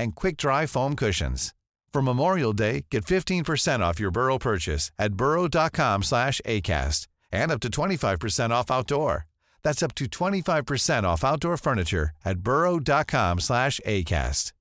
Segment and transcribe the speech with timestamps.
[0.00, 1.54] and quick-dry foam cushions.
[1.92, 7.60] For Memorial Day, get 15% off your Burrow purchase at burrow.com slash ACAST and up
[7.60, 9.26] to 25% off outdoor.
[9.62, 14.52] That's up to 25% off outdoor furniture at burrow.com slash ACAST.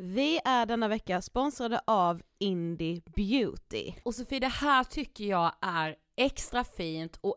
[0.00, 3.94] Vi är denna vecka sponsrade av Indie Beauty.
[4.04, 7.36] Och Sofie, det här tycker jag är extra fint och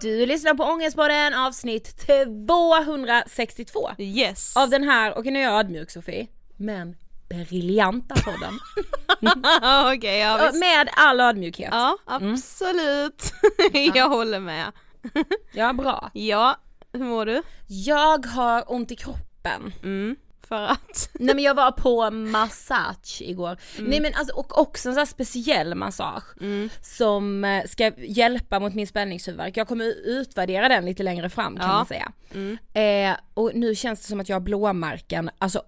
[0.00, 4.56] Du lyssnar på Ångestpodden avsnitt 262 Yes.
[4.56, 6.96] av den här, okej nu är jag ödmjuk Sofie, men
[7.28, 8.58] briljanta podden.
[9.96, 10.60] Okej, ja, visst.
[10.60, 11.68] Med all ödmjukhet.
[11.72, 13.32] ja absolut.
[13.94, 14.72] jag håller med.
[15.52, 16.10] Ja, bra.
[16.14, 16.56] Ja,
[16.92, 17.42] hur mår du?
[17.66, 19.72] Jag har ont i kroppen.
[19.82, 20.16] Mm,
[20.48, 21.10] för att?
[21.20, 23.56] Nej men jag var på massage igår.
[23.78, 26.24] Nej men alltså och också en sån här speciell massage
[26.82, 29.56] som eh, ska hjälpa mot min spänningshuvudvärk.
[29.56, 31.72] Jag kommer utvärdera den lite längre fram kan Ja.
[31.74, 32.12] man säga.
[33.10, 35.62] Eh, och nu känns det som att jag har blåmärken, alltså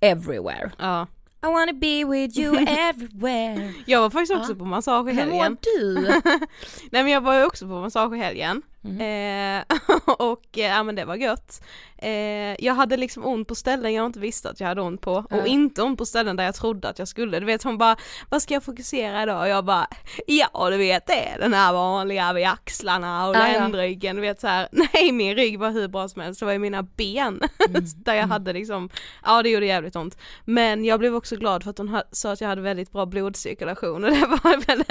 [0.00, 0.70] everywhere.
[0.78, 1.06] Ja.
[1.42, 3.72] I wanna be with you everywhere.
[3.86, 5.56] Jag var faktiskt också på massage i Hur mår helgen.
[5.62, 5.94] du?
[6.90, 8.62] Nej men jag var ju också på massage i helgen.
[9.00, 9.64] Eh,
[10.18, 11.62] och eh, ja men det var gött.
[11.98, 15.12] Eh, jag hade liksom ont på ställen jag inte visste att jag hade ont på
[15.12, 15.46] och Ja.
[15.46, 17.40] inte ont på ställen där jag trodde att jag skulle.
[17.40, 17.96] Du vet hon bara,
[18.30, 19.40] vad ska jag fokusera idag?
[19.40, 19.86] Och jag bara,
[20.26, 23.60] ja du vet det är den här vanliga vid axlarna och Ja, ja.
[23.60, 24.16] ländryggen.
[24.16, 24.68] Du vet så här.
[24.92, 27.40] nej min rygg var hur bra som helst, det var i mina ben
[27.96, 28.88] där jag hade liksom,
[29.24, 30.18] ja det gjorde jävligt ont.
[30.44, 34.04] Men jag blev också glad för att hon sa att jag hade väldigt bra blodcirkulation
[34.04, 34.84] och det var väl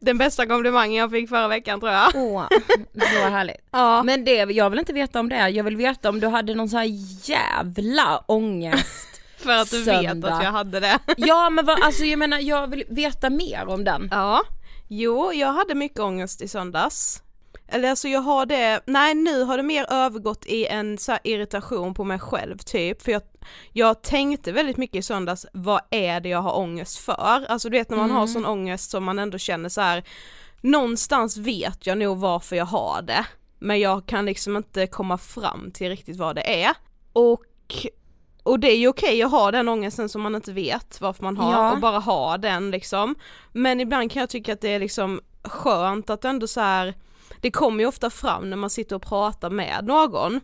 [0.00, 2.10] den bästa komplimangen jag fick förra veckan tror jag.
[2.14, 2.44] Åh,
[2.94, 3.68] så härligt.
[3.70, 4.02] Ja.
[4.02, 6.68] Men det, jag vill inte veta om det, jag vill veta om du hade någon
[6.68, 6.90] sån här
[7.30, 9.08] jävla ångest.
[9.36, 10.34] För att du vet Söndag.
[10.34, 10.98] att jag hade det.
[11.16, 14.08] ja men vad, alltså jag menar jag vill veta mer om den.
[14.10, 14.42] Ja,
[14.88, 17.22] jo jag hade mycket ångest i söndags.
[17.68, 21.94] Eller alltså jag har det, nej nu har det mer övergått i en så irritation
[21.94, 23.22] på mig själv typ, för jag,
[23.72, 27.46] jag tänkte väldigt mycket i söndags, vad är det jag har ångest för?
[27.48, 30.04] Alltså du vet när man har sån ångest som man ändå känner så här.
[30.62, 33.26] Någonstans vet jag nog varför jag har det,
[33.58, 36.74] men jag kan liksom inte komma fram till riktigt vad det är.
[37.12, 37.42] Och
[38.42, 41.36] och det är ju okej att ha den ångesten som man inte vet varför man
[41.36, 41.72] har Ja.
[41.72, 43.14] och bara ha den liksom.
[43.52, 46.94] Men ibland kan jag tycka att det är liksom skönt att ändå så här.
[47.40, 50.40] det kommer ju ofta fram när man sitter och pratar med någon.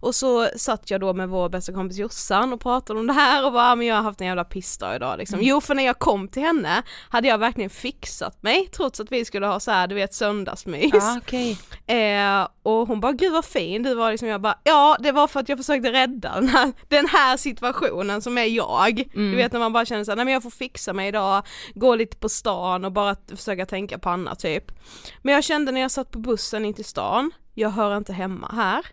[0.00, 3.46] Och så satt jag då med vår bästa kompis Jossan och pratade om det här
[3.46, 5.38] och bara, "Ah, men jag har haft en jävla pissdag idag liksom.
[5.42, 9.24] Jo för när jag kom till henne hade jag verkligen fixat mig trots att vi
[9.24, 10.90] skulle ha så här, du vet söndagsmys.
[10.94, 11.58] Ja okej.
[11.86, 15.26] Eh, och hon bara gud vad fin du var liksom, jag bara ja det var
[15.26, 19.08] för att jag försökte rädda den här, den här situationen som är jag.
[19.14, 21.42] Du vet när man bara känner såhär, nej men jag får fixa mig idag,
[21.74, 24.64] gå lite på stan och bara försöka tänka på annat typ.
[25.22, 28.48] Men jag kände när jag satt på bussen in till stan, jag hör inte hemma
[28.56, 28.86] här.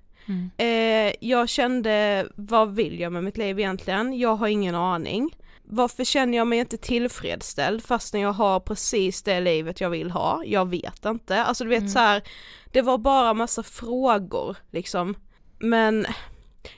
[0.57, 4.19] Eh, jag kände, vad vill jag med mitt liv egentligen?
[4.19, 5.35] Jag har ingen aning.
[5.63, 10.43] Varför känner jag mig inte tillfredsställd fastän jag har precis det livet jag vill ha?
[10.45, 11.43] Jag vet inte.
[11.43, 12.23] Alltså du vet så här,
[12.71, 15.15] det var bara massa frågor liksom.
[15.59, 16.05] Men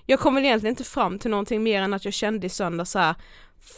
[0.06, 2.86] jag kom väl egentligen inte fram till någonting mer än att jag kände i söndag
[2.86, 3.16] så här.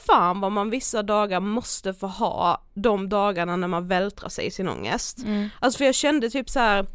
[0.08, 4.52] Fan vad man vissa dagar måste få ha de dagarna när man vältrar sig i
[4.52, 5.20] sin ångest.
[5.60, 6.86] Alltså för jag kände typ så här.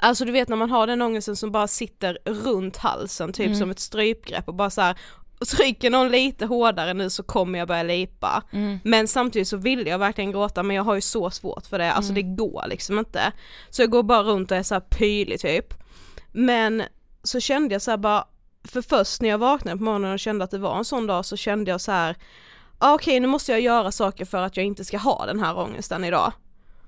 [0.00, 3.70] Alltså du vet när man har den ångesten som bara sitter runt halsen typ som
[3.70, 4.98] ett strypgrepp och bara så här
[5.56, 8.42] trycker någon lite hårdare nu så kommer jag börja lipa.
[8.84, 11.92] Men samtidigt så vill jag verkligen gråta men jag har ju så svårt för det,
[11.92, 13.32] alltså det går liksom inte.
[13.70, 15.74] Så jag går bara runt och är så här pylig typ.
[16.32, 16.82] Men
[17.22, 18.24] så kände jag så bara,
[18.64, 21.24] för först när jag vaknade på morgonen och kände att det var en sån dag
[21.24, 22.16] så kände jag så här,
[22.78, 25.58] ah, okej nu måste jag göra saker för att jag inte ska ha den här
[25.58, 26.32] ångesten idag.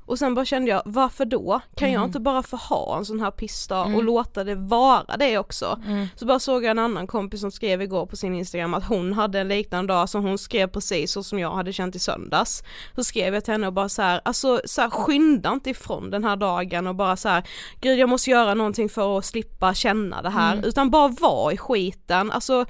[0.07, 1.61] Och sen bara kände jag, varför då?
[1.77, 5.39] Kan jag inte bara få ha en sån här pissdag och låta det vara det
[5.39, 5.81] också?
[6.17, 9.13] Så bara såg jag en annan kompis som skrev igår på sin instagram att hon
[9.13, 12.63] hade en liknande dag som hon skrev precis så som jag hade känt i söndags.
[12.95, 16.11] Så skrev jag till henne och bara så här, alltså så här, skynda inte ifrån
[16.11, 17.43] den här dagen och bara så här,
[17.81, 21.57] gud jag måste göra någonting för att slippa känna det här, utan bara vara i
[21.57, 22.67] skiten, alltså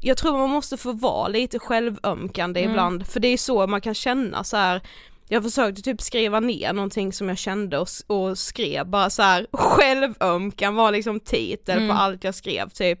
[0.00, 3.94] jag tror man måste få vara lite självömkande ibland, för det är så man kan
[3.94, 4.80] känna så här.
[5.28, 9.46] Jag försökte typ skriva ner någonting som jag kände och, och skrev bara så här
[9.52, 13.00] självömkan var liksom titel på allt jag skrev typ.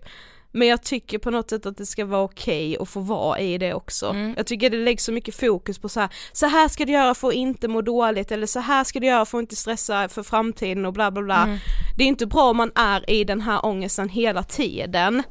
[0.54, 3.58] Men jag tycker på något sätt att det ska vara okej att få vara i
[3.58, 4.06] det också.
[4.36, 7.14] Jag tycker det läggs så mycket fokus på så här, så här ska du göra
[7.14, 10.08] för att inte må dåligt eller så här ska du göra för att inte stressa
[10.08, 11.58] för framtiden och bla bla bla.
[11.96, 15.22] Det är inte bra om man är i den här ångesten hela tiden.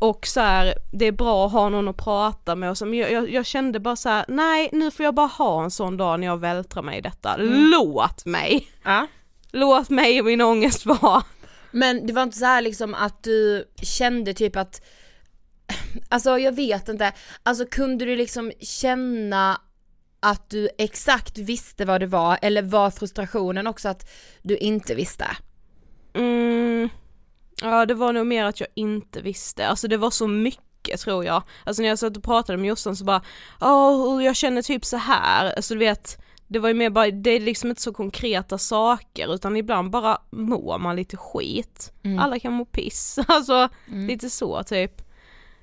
[0.00, 2.98] Och så här, det är bra att ha någon att prata med och så, men
[2.98, 5.96] jag, jag, jag kände bara så här: nej nu får jag bara ha en sån
[5.96, 8.68] dag när jag vältrar mig i detta, låt mig!
[8.84, 9.06] Ja.
[9.52, 11.22] Låt mig och min ångest vara.
[11.70, 14.82] Men det var inte så här liksom att du kände typ att,
[16.08, 19.60] alltså jag vet inte, alltså kunde du liksom känna
[20.20, 24.10] att du exakt visste vad det var eller var frustrationen också att
[24.42, 25.26] du inte visste?
[26.14, 26.88] Mm,
[27.60, 31.24] ja det var nog mer att jag inte visste, alltså det var så mycket tror
[31.24, 31.42] jag.
[31.64, 33.22] Alltså när jag satt och pratade med Jossan så bara,
[33.60, 35.52] åh jag känner typ så här.
[35.56, 36.18] alltså du vet
[36.50, 40.18] det var ju mer bara, det är liksom inte så konkreta saker utan ibland bara
[40.30, 41.92] mår man lite skit.
[42.02, 42.18] Mm.
[42.18, 44.06] Alla kan må piss, alltså mm.
[44.06, 45.02] lite så typ.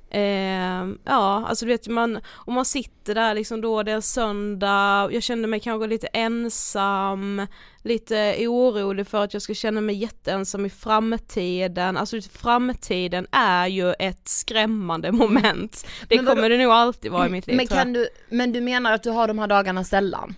[0.10, 5.10] Eh, ja, alltså du vet man, om man sitter där liksom då, det är söndag,
[5.12, 7.48] jag kände mig kanske lite ensam,
[7.84, 13.94] lite orolig för att jag ska känna mig jätteensam i framtiden, alltså framtiden är ju
[13.94, 15.88] ett skrämmande moment.
[16.08, 18.94] Det kommer det nog alltid vara i mitt liv Men kan du, men du menar
[18.94, 20.36] att du har de här dagarna sällan?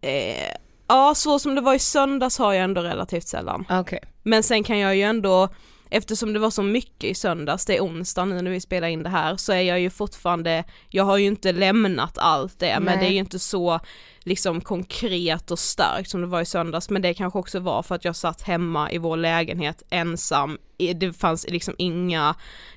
[0.00, 0.56] Eh,
[0.88, 3.66] ja, så som det var i söndags har jag ändå relativt sällan.
[3.80, 4.00] Okay.
[4.22, 5.48] Men sen kan jag ju ändå,
[5.96, 9.02] eftersom det var så mycket i söndags, det är onsdag nu när vi spelar in
[9.02, 12.80] det här, så är jag ju fortfarande, jag har ju inte lämnat allt det, Nej.
[12.80, 13.80] men det är ju inte så
[14.20, 17.94] liksom konkret och starkt som det var i söndags, men det kanske också var för
[17.94, 20.58] att jag satt hemma i vår lägenhet ensam,
[20.94, 22.34] det fanns liksom inga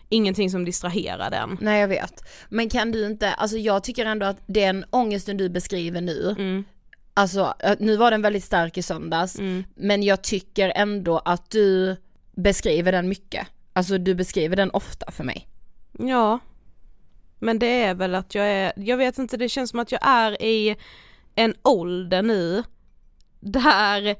[0.09, 1.57] ingenting som distraherar den.
[1.61, 2.23] Nej jag vet.
[2.49, 6.63] Men kan du inte, alltså jag tycker ändå att den ångesten du beskriver nu, mm.
[7.13, 9.63] Alltså nu var den väldigt stark i söndags, mm.
[9.75, 11.95] men jag tycker ändå att du
[12.37, 13.47] beskriver den mycket.
[13.73, 15.47] Alltså du beskriver den ofta för mig.
[15.99, 16.39] Ja.
[17.39, 20.01] Men det är väl att jag är, jag vet inte, det känns som att jag
[20.03, 20.75] är i
[21.35, 22.63] en ålder nu
[23.39, 24.15] där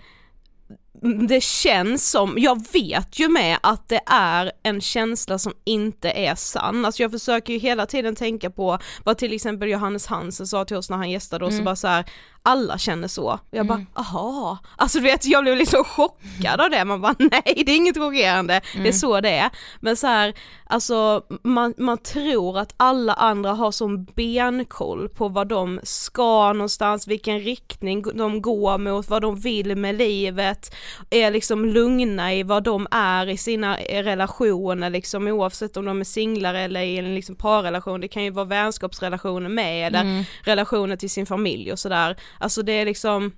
[1.28, 6.36] det känns som, jag vet ju med att det är en känsla som inte är
[6.36, 10.66] sann, alltså jag försöker ju hela tiden tänka på vad till exempel Johannes Hansen sa
[10.66, 11.62] till oss när han gästade oss mm.
[11.62, 12.06] och bara så här,
[12.48, 13.40] alla känner så.
[13.52, 13.88] Jag bara, mm.
[13.94, 17.76] aha, alltså du vet jag blev liksom chockad av det, man bara nej det är
[17.76, 18.64] inget chockerande, mm.
[18.74, 18.94] det är mm.
[18.94, 19.50] så det är.
[19.80, 20.34] Men så här,
[20.66, 27.08] alltså man, man tror att alla andra har som benkoll på vad de ska någonstans,
[27.08, 30.76] vilken riktning de går mot, vad de vill med livet,
[31.10, 36.04] är liksom lugna i vad de är i sina relationer liksom oavsett om de är
[36.04, 40.24] singlar eller i en liksom parrelation, det kan ju vara vänskapsrelationer med eller mm.
[40.44, 43.32] relationer till sin familj och sådär Alltså det är liksom,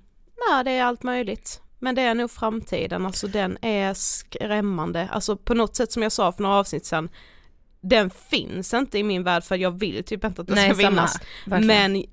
[0.48, 1.60] nej det är allt möjligt.
[1.78, 5.08] Men det är nog framtiden, alltså den är skrämmande.
[5.12, 7.08] Alltså på något sätt som jag sa för några avsnitt sedan,
[7.80, 11.18] den finns inte i min värld för jag vill typ inte att den ska finnas.
[11.44, 12.04] Men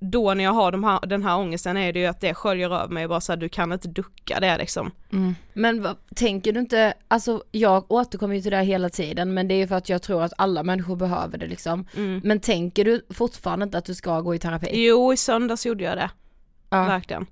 [0.00, 2.70] då när jag har de här, den här ångesten är det ju att det sköljer
[2.70, 4.90] över mig bara så här, du kan inte ducka det liksom.
[5.12, 5.34] Mm.
[5.52, 9.48] Men vad, tänker du inte, alltså jag återkommer ju till det här hela tiden men
[9.48, 11.86] det är ju för att jag tror att alla människor behöver det liksom.
[11.96, 12.20] Mm.
[12.24, 14.68] Men tänker du fortfarande inte att du ska gå i terapi?
[14.72, 16.10] Jo i söndags gjorde jag det.
[16.70, 16.84] Ja.
[16.84, 17.26] Verkligen.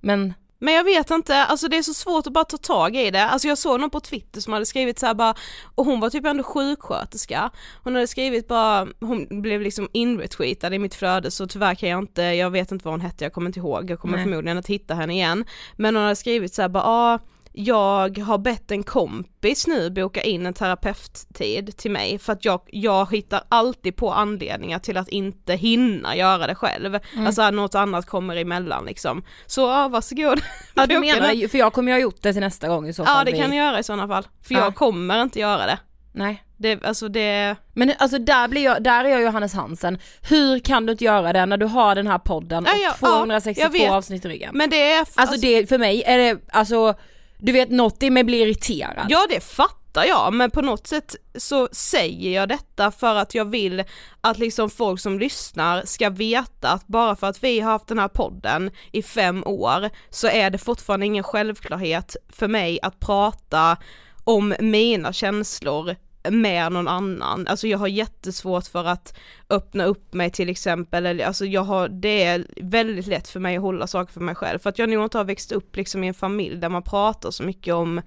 [0.00, 3.10] Men men jag vet inte, alltså det är så svårt att bara ta tag i
[3.10, 3.24] det.
[3.24, 5.34] Alltså jag såg någon på Twitter som hade skrivit så bara,
[5.74, 7.50] och hon var typ ändå sjuksköterska.
[7.84, 11.98] Hon hade skrivit bara, hon blev liksom inretweetad i mitt flöde så tyvärr kan jag
[11.98, 14.24] inte, jag vet inte vad hon hette, jag kommer inte ihåg, jag kommer Nej.
[14.24, 15.44] förmodligen att hitta henne igen.
[15.76, 17.18] Men hon hade skrivit så bara, ah,
[17.52, 22.60] jag har bett en kompis nu boka in en terapeuttid till mig för att jag,
[22.66, 26.98] jag hittar alltid på anledningar till att inte hinna göra det själv.
[27.12, 27.26] Mm.
[27.26, 29.22] Alltså något annat kommer emellan liksom.
[29.46, 30.40] Så ja, varsågod.
[30.74, 33.04] Ja du menar, för jag kommer ju ha gjort det till nästa gång i så
[33.04, 33.26] fall.
[33.26, 34.28] Ja det kan ni göra i sådana fall.
[34.42, 34.60] För ja.
[34.60, 35.78] jag kommer inte göra det.
[36.12, 36.44] Nej.
[36.56, 37.56] Det, alltså det...
[37.74, 39.98] Men alltså där blir jag, där är jag Johannes Hansen.
[40.28, 43.76] Hur kan du inte göra det när du har den här podden och ja, 262
[43.76, 44.50] ja, avsnitt i ryggen?
[44.54, 44.98] Men det är...
[44.98, 46.94] Alltså, alltså det, för mig är det, alltså
[47.40, 49.06] du vet något i mig blir irriterad.
[49.08, 53.44] Ja det fattar jag men på något sätt så säger jag detta för att jag
[53.44, 53.84] vill
[54.20, 57.98] att liksom folk som lyssnar ska veta att bara för att vi har haft den
[57.98, 63.76] här podden i fem år så är det fortfarande ingen självklarhet för mig att prata
[64.24, 65.96] om mina känslor
[66.28, 67.46] med någon annan.
[67.46, 69.18] Alltså jag har jättesvårt för att
[69.50, 73.56] öppna upp mig till exempel, eller alltså jag har, det är väldigt lätt för mig
[73.56, 76.04] att hålla saker för mig själv för att jag nog inte har växt upp liksom
[76.04, 78.00] i en familj där man pratar så mycket om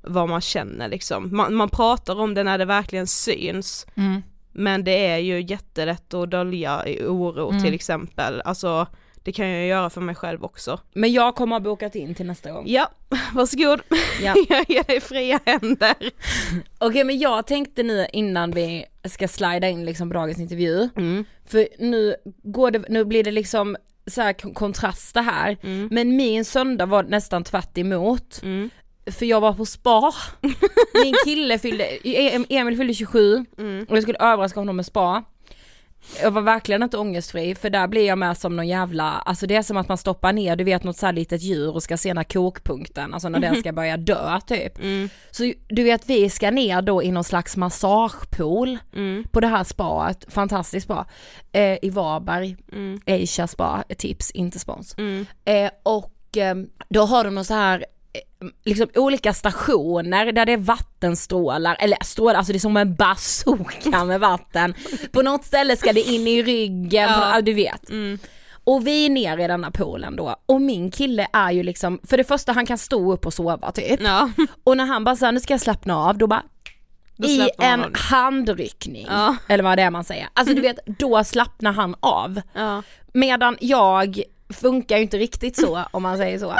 [0.00, 1.36] vad man känner liksom.
[1.36, 3.86] Man, man pratar om det när det verkligen syns.
[3.94, 4.22] Mm.
[4.52, 7.62] Men det är ju jättelätt att dölja oro mm.
[7.62, 8.86] till exempel, alltså
[9.26, 10.80] det kan jag göra för mig själv också.
[10.92, 12.64] Men jag kommer ha bokat in till nästa gång.
[12.66, 12.90] Ja,
[13.34, 13.80] varsågod.
[14.22, 14.34] Ja.
[14.48, 15.94] jag ger dig fria händer.
[16.00, 20.88] Okej okay, men jag tänkte nu innan vi ska slida in liksom på dagens intervju,
[20.96, 21.24] mm.
[21.46, 25.88] för nu går det, nu blir det liksom så här kontraster här, mm.
[25.90, 28.42] men min söndag var nästan tvärt emot.
[28.42, 28.70] Mm.
[29.06, 30.14] För jag var på spa,
[31.04, 31.84] min kille fyllde,
[32.48, 33.86] Emil fyllde 27 mm.
[33.88, 35.24] och jag skulle överraska honom med spa.
[36.22, 39.56] Jag var verkligen inte ångestfri för där blir jag med som någon jävla, alltså det
[39.56, 41.96] är som att man stoppar ner, du vet något så här litet djur och ska
[41.96, 44.78] se när kokpunkten, alltså när den ska börja dö typ.
[44.78, 45.08] Mm.
[45.30, 49.24] Så du vet vi ska ner då i någon slags massagepool Mm.
[49.30, 51.06] på det här spaet, fantastiskt spa,
[51.52, 53.00] eh, i Varberg, Mm.
[53.06, 54.94] Asia spa, tips, inte spons.
[54.98, 55.26] Mm.
[55.44, 56.56] Eh, och eh,
[56.88, 57.84] då har de någon så här
[58.64, 64.04] liksom olika stationer där det är vattenstrålar, eller strålar, alltså det är som en bazooka
[64.04, 64.74] med vatten.
[65.12, 67.40] På något ställe ska det in i ryggen, Ja.
[67.40, 67.90] du vet.
[67.90, 68.18] Mm.
[68.64, 72.16] Och vi är nere i denna poolen då och min kille är ju liksom, för
[72.16, 74.00] det första han kan stå upp och sova typ.
[74.02, 74.30] Ja.
[74.64, 76.42] Och när han bara säger nu ska jag slappna av, då bara
[77.16, 77.90] Då i en av.
[77.96, 79.36] handryckning, Ja.
[79.48, 80.28] eller vad det är man säger.
[80.32, 82.40] Alltså du vet, då slappnar han av.
[83.12, 86.54] Medan jag funkar ju inte riktigt så om man säger så.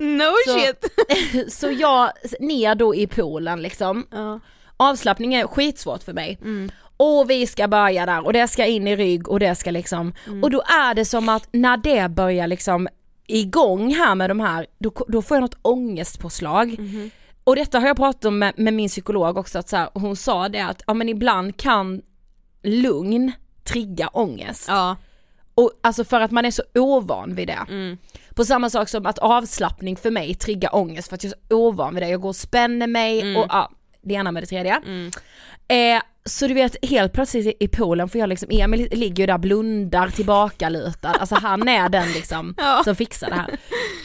[0.00, 1.52] No Så- shit!
[1.52, 4.06] Så jag, ner då i poolen liksom.
[4.10, 4.40] Ja.
[4.76, 6.38] Avslappning är skitsvårt för mig.
[6.42, 6.70] Mm.
[6.96, 10.12] Och vi ska börja där och det ska in i rygg och det ska liksom,
[10.26, 10.42] Mm.
[10.44, 12.88] och då är det som att när det börjar liksom
[13.26, 16.78] igång här med de här, då, då får jag något ångestpåslag.
[16.78, 17.10] Mhm.
[17.44, 20.16] Och detta har jag pratat om med, med min psykolog också, att så här, hon
[20.16, 22.02] sa det att ja men ibland kan
[22.62, 23.32] lugn
[23.64, 24.64] trigga ångest.
[24.68, 24.96] Ja.
[25.54, 27.58] Och alltså för att man är så ovan vid det.
[27.68, 27.98] Mm.
[28.40, 31.56] På samma sak som att avslappning för mig triggar ångest för att jag är så
[31.56, 32.08] ovan vid det.
[32.08, 33.36] Jag går och spänner mig Mm.
[33.36, 33.70] och ja,
[34.02, 34.76] det ena med det tredje.
[34.86, 35.10] Mm.
[35.68, 39.38] Eh, så du vet helt plötsligt i- poolen får jag liksom, Emil ligger ju där
[39.38, 41.08] blundar tillbaka lutad.
[41.08, 42.80] alltså han är den liksom Ja.
[42.84, 43.56] som fixar det här.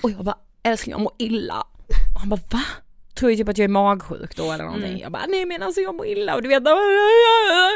[0.04, 1.62] Och jag bara älskling jag mår illa.
[2.15, 2.62] Och han bara va?
[3.16, 4.90] Tror ju typ att jag är magsjuk då eller någonting.
[4.90, 5.02] Mm.
[5.02, 6.64] Jag bara nej men alltså jag mår illa och du vet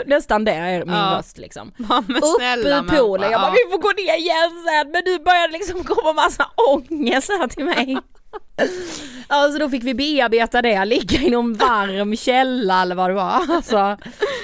[0.06, 1.16] nästan det är min Ja.
[1.20, 4.52] röst liksom Ja, men upp snälla ur poolen, jag bara vi får gå ner igen
[4.68, 7.98] sen men nu börjar det liksom komma massa ångest här till mig.
[9.30, 13.14] Ja så då fick vi bearbeta det, ligga i någon varm källa eller vad det
[13.14, 13.42] var.
[13.50, 13.98] Alltså,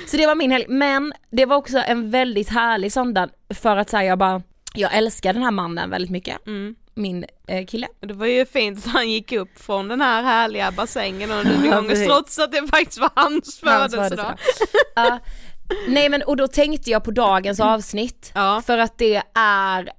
[0.07, 3.89] så det var min helg, men det var också en väldigt härlig söndag för att
[3.89, 4.41] säga jag bara,
[4.75, 6.75] jag älskar den här mannen väldigt mycket, Mm.
[6.95, 7.87] Min eh, kille.
[7.99, 11.65] Det var ju fint så han gick upp från den här härliga bassängen och under
[11.67, 14.37] Ja, gången trots att det faktiskt var hans födelsedag.
[15.87, 18.61] Nej men och då tänkte jag på dagens avsnitt Ja.
[18.65, 19.89] för att det är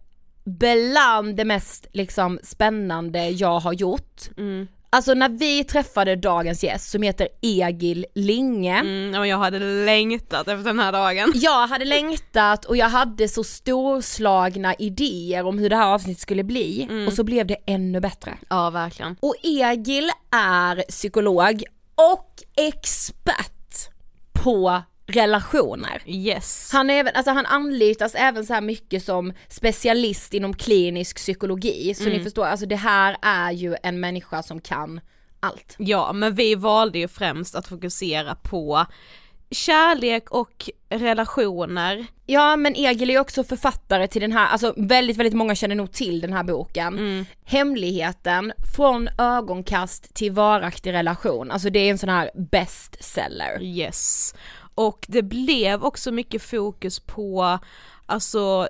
[0.44, 4.22] bland det mest liksom spännande jag har gjort.
[4.36, 4.68] Mm.
[4.90, 10.48] Alltså när vi träffade dagens gäst som heter Egil Linge, Mm, men jag hade längtat
[10.48, 11.32] efter den här dagen.
[11.34, 16.44] jag hade längtat och jag hade så storslagna idéer om hur det här avsnittet skulle
[16.44, 18.38] bli och så blev det ännu bättre.
[18.48, 19.16] Ja verkligen.
[19.20, 23.52] Och Egil är psykolog och expert
[24.32, 26.02] på relationer.
[26.06, 26.70] Yes.
[26.72, 31.94] Han, är även, alltså han anlitas även så här mycket som specialist inom klinisk psykologi,
[31.94, 35.00] så ni förstår, alltså det här är ju en människa som kan
[35.40, 35.74] allt.
[35.78, 38.86] Ja men vi valde ju främst att fokusera på
[39.50, 42.06] kärlek och relationer.
[42.26, 45.92] Ja men Egil är också författare till den här, alltså väldigt väldigt många känner nog
[45.92, 47.26] till den här boken.
[47.44, 53.62] Hemligheten från ögonkast till varaktig relation, alltså det är en sån här bestseller.
[53.62, 54.34] Yes.
[54.76, 57.58] Och det blev också mycket fokus på,
[58.06, 58.68] alltså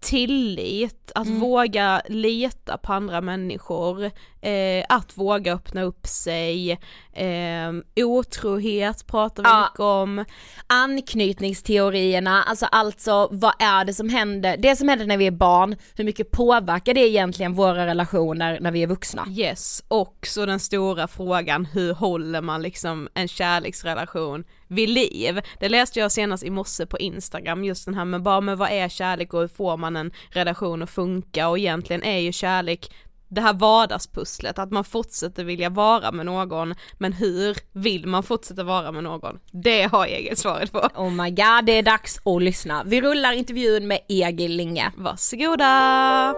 [0.00, 4.04] tillit, att våga lita på andra människor,
[4.40, 6.70] eh, att våga öppna upp sig,
[7.12, 7.72] eh,
[8.04, 9.60] otrohet pratar vi Ja.
[9.70, 10.24] mycket om.
[10.66, 15.76] Anknytningsteorierna, alltså alltså vad är det som händer, det som händer när vi är barn,
[15.96, 19.26] hur mycket påverkar det egentligen våra relationer när vi är vuxna?
[19.30, 25.40] Yes, och så den stora frågan, hur håller man liksom en kärleksrelation vid liv?
[25.60, 28.70] Det läste jag senast i morse på Instagram, just den här med bara, men vad
[28.70, 31.48] är kärlek och hur får man en relation att funka?
[31.48, 32.90] Och egentligen är ju kärlek
[33.28, 38.64] det här vardagspusslet, att man fortsätter vilja vara med någon, men hur vill man fortsätta
[38.64, 39.38] vara med någon?
[39.52, 40.78] Det har Egil svaret på.
[40.78, 42.82] Oh my god, det är dags att lyssna.
[42.86, 44.92] Vi rullar intervjun med Egil Linge.
[44.96, 46.34] Varsågoda!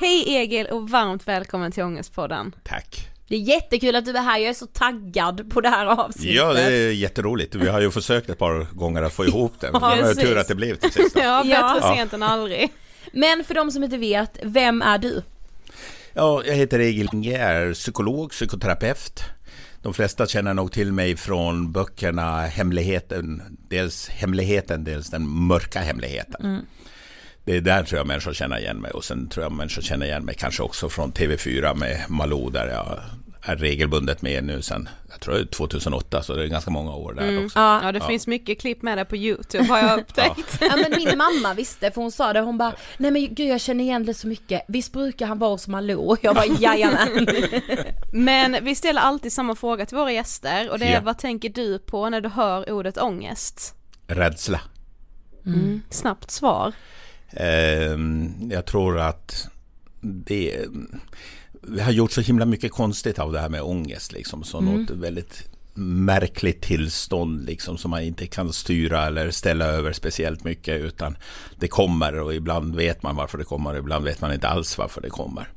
[0.00, 2.54] Hej Egil och varmt välkommen till Ångestpodden.
[2.64, 3.13] Tack.
[3.28, 6.34] Det är jättekul att du är här, jag är så taggad på det här avsnittet.
[6.34, 7.54] Ja, det är jätteroligt.
[7.54, 9.70] Vi har ju försökt ett par gånger att få ihop det.
[9.72, 11.16] Men det var tur att det blev till sist.
[11.22, 11.94] Ja, bättre Ja.
[11.96, 12.72] sent än aldrig.
[13.12, 15.22] Men för de som inte vet, vem är du?
[16.12, 19.20] Ja, jag heter Egil Inge, är psykolog, psykoterapeut.
[19.82, 26.66] De flesta känner nog till mig från böckerna Hemligheten, dels Hemligheten, dels Den mörka hemligheten.
[27.44, 30.06] Det är där tror jag människor känner igen mig och sen tror jag människor känner
[30.06, 32.98] igen mig kanske också från TV4 med Malou där jag
[33.46, 36.94] är regelbundet med nu sen, jag tror det är 2008, så det är ganska många
[36.94, 37.44] år där Mm.
[37.46, 37.58] också.
[37.58, 40.58] Ja, det finns mycket klipp med det på YouTube har jag upptäckt.
[40.60, 43.60] Ja men min mamma visste för hon sa det, hon bara nej men gud jag
[43.60, 46.16] känner igen det så mycket, visst brukar han vara hos Malou?
[46.22, 47.26] Jag bara jajamän.
[48.12, 51.00] Men vi ställer alltid samma fråga till våra gäster och det är Ja.
[51.00, 53.74] vad tänker du på när du hör ordet ångest?
[54.06, 54.60] Rädsla.
[55.46, 55.82] Mm.
[55.90, 56.72] Snabbt svar.
[57.36, 59.48] Ehm, jag tror att
[60.00, 60.60] det...
[61.62, 64.44] Vi har gjort så himla mycket konstigt av det här med ångest, liksom.
[64.44, 70.44] Så något väldigt märkligt tillstånd liksom som man inte kan styra eller ställa över speciellt
[70.44, 71.16] mycket utan
[71.58, 74.78] det kommer och ibland vet man varför det kommer och ibland vet man inte alls
[74.78, 75.48] varför det kommer.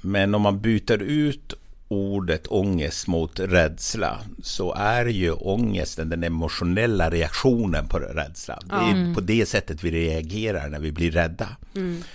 [0.00, 1.54] Men om man byter ut
[1.88, 8.58] ordet ångest mot rädsla så är ju ångesten den emotionella reaktionen på rädsla.
[8.66, 11.48] Det är på det sättet vi reagerar när vi blir rädda.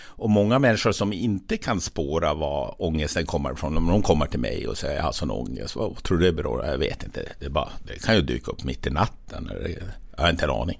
[0.05, 4.39] Och många människor som inte kan spåra var ångesten kommer ifrån, om de kommer till
[4.39, 6.65] mig och säger jag har sån ångest, vad tror du det beror på?
[6.65, 9.69] Jag vet inte, det, bara, det kan ju dyka upp mitt i natten, eller,
[10.15, 10.79] jag har inte en aning.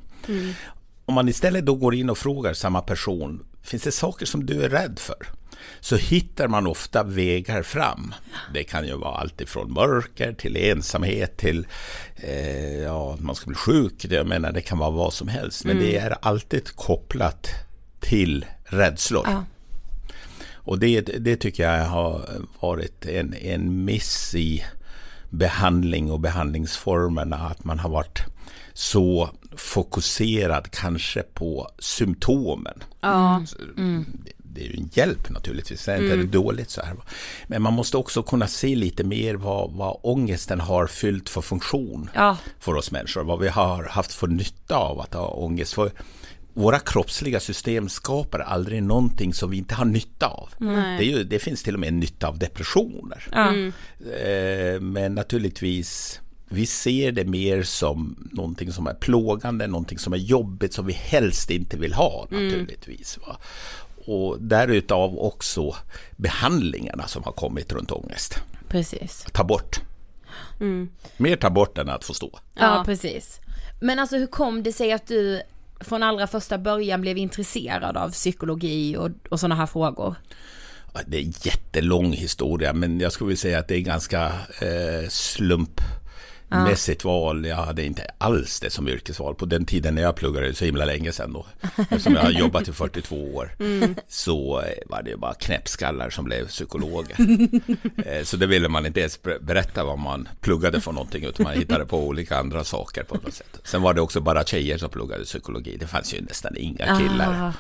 [1.06, 4.64] Om man istället då går in och frågar samma person, finns det saker som du
[4.64, 5.28] är rädd för?
[5.80, 8.14] Så hittar man ofta vägar fram.
[8.54, 11.68] Det kan ju vara allt ifrån mörker till ensamhet till
[12.16, 14.06] eh, ja, man ska bli sjuk.
[14.10, 15.66] Jag menar, det kan vara vad som helst.
[15.66, 17.48] Men det är alltid kopplat
[18.00, 19.24] till rädslor.
[19.28, 19.44] Ja.
[20.54, 22.26] Och det, det tycker jag har
[22.60, 24.64] varit en, en miss i
[25.30, 27.36] behandling och behandlingsformerna.
[27.36, 28.20] Att man har varit
[28.74, 32.84] så fokuserad kanske på symptomen.
[33.02, 33.44] Ja.
[33.48, 33.58] Så,
[34.54, 36.96] det- är ju en hjälp naturligtvis, det är inte dåligt så här.
[37.48, 42.10] Men man måste också kunna se lite mer vad, vad ångesten har fyllt för funktion
[42.16, 42.38] Ja.
[42.60, 43.24] för oss människor.
[43.24, 45.74] Vad vi har haft för nytta av att ha ångest.
[45.74, 45.92] För
[46.54, 50.50] våra kroppsliga system skapar aldrig någonting som vi inte har nytta av.
[50.58, 50.98] Nej.
[50.98, 53.28] Det, är ju, det finns till och med nytta av depressioner.
[53.32, 53.54] Ja.
[54.18, 60.18] Eh, Men naturligtvis, vi ser det mer som någonting som är plågande, någonting som är
[60.18, 63.18] jobbigt, som vi helst inte vill ha naturligtvis.
[63.28, 63.38] Va?
[64.06, 65.76] Och därutav också
[66.16, 68.40] behandlingarna som har kommit runt ångest.
[68.68, 69.26] Precis.
[69.32, 69.82] Ta bort.
[71.18, 72.40] Mer ta bort än att förstå.
[72.54, 72.84] Ja.
[72.86, 73.40] precis.
[73.82, 75.42] Men alltså hur kom det sig att du
[75.80, 80.16] från allra första början blev intresserad av psykologi och, och sådana här frågor?
[81.06, 84.26] Det är en jättelång historia, men jag skulle vilja säga att det är ganska
[84.62, 85.10] eh,
[86.54, 87.46] slumpmässigt val.
[87.46, 89.36] Jag hade inte alls det som yrkesval.
[89.36, 91.46] På den tiden när jag pluggade, så himla länge sedan då,
[91.82, 93.56] eftersom jag har jobbat i 42 år,
[94.08, 97.16] så eh, var det bara knäppskallar som blev psykologer.
[98.06, 101.44] eh, så det ville man inte ens ber- berätta vad man pluggade för någonting, utan
[101.44, 103.60] man hittade på olika andra saker på något sätt.
[103.64, 105.78] Sen var det också bara tjejer som pluggade psykologi.
[105.78, 107.48] Det fanns ju nästan inga killar.
[107.48, 107.54] Ah.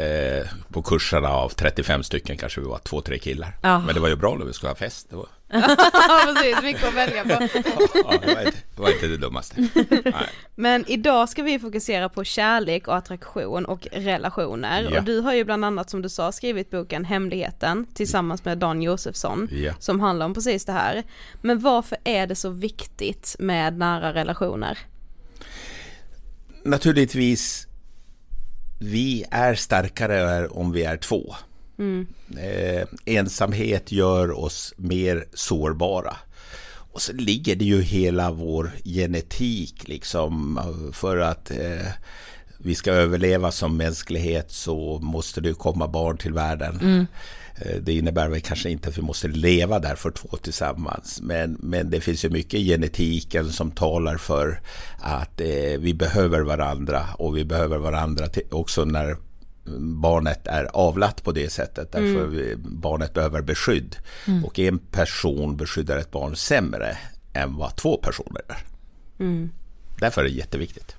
[0.00, 3.56] Eh, på kurserna av 35 stycken kanske vi var två, tre killar.
[3.62, 3.78] Ja.
[3.78, 5.06] Men det var ju bra när vi skulle ha fest.
[5.10, 5.76] Det var, Ja,
[6.34, 7.30] precis, mycket att välja på.
[7.30, 7.38] ja,
[8.22, 9.68] det, var inte, det var inte det dummaste.
[10.04, 10.28] Nej.
[10.54, 14.88] Men idag ska vi fokusera på kärlek och attraktion och relationer.
[14.90, 14.98] Ja.
[14.98, 18.82] Och du har ju bland annat som du sa skrivit boken Hemligheten tillsammans med Dan
[18.82, 19.72] Josefsson Ja.
[19.78, 21.02] som handlar om precis det här.
[21.42, 24.78] Men varför är det så viktigt med nära relationer?
[26.64, 27.66] Naturligtvis,
[28.80, 31.34] vi är starkare om vi är två.
[32.38, 36.16] Eh, ensamhet gör oss mer sårbara.
[36.92, 40.60] Och så ligger det ju hela vår genetik liksom
[40.92, 41.86] för att eh,
[42.58, 47.06] vi ska överleva som mänsklighet så måste det komma barn till världen.
[47.56, 51.20] Eh, Det innebär väl kanske inte att vi måste leva där för två tillsammans.
[51.22, 54.60] Men, men det finns ju mycket i genetiken som talar för
[54.98, 57.06] att eh, vi behöver varandra.
[57.18, 59.16] Och vi behöver varandra till, också när
[59.78, 61.92] barnet är avlat på det sättet.
[61.92, 63.96] Därför vi, barnet behöver beskydd.
[64.44, 66.96] Och en person beskyddar ett barn sämre
[67.32, 68.56] än vad två personer gör.
[70.00, 70.96] Därför är det jätteviktigt.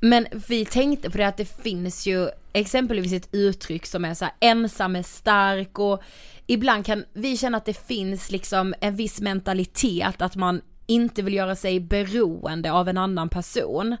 [0.00, 4.24] Men vi tänkte på det att det finns ju exempelvis ett uttryck som är så
[4.24, 6.02] här ensam är stark och
[6.46, 11.34] ibland kan vi känna att det finns liksom en viss mentalitet att man inte vill
[11.34, 13.96] göra sig beroende av en annan person.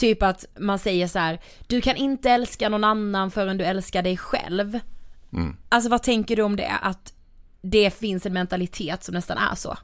[0.00, 4.02] Typ att man säger så här, du kan inte älska någon annan förrän du älskar
[4.02, 4.78] dig själv.
[5.68, 6.72] Alltså vad tänker du om det?
[6.82, 7.12] Att
[7.62, 9.78] det finns en mentalitet som nästan är så.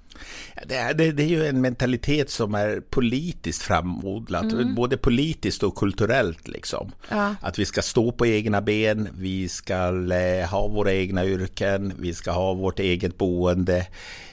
[0.67, 5.77] Det är, det, det är ju en mentalitet som är politiskt framodlad, både politiskt och
[5.77, 6.49] kulturellt.
[6.49, 6.93] Liksom.
[7.41, 9.75] Att vi ska stå på egna ben, vi ska
[10.15, 13.87] eh, ha våra egna yrken, vi ska ha vårt eget boende.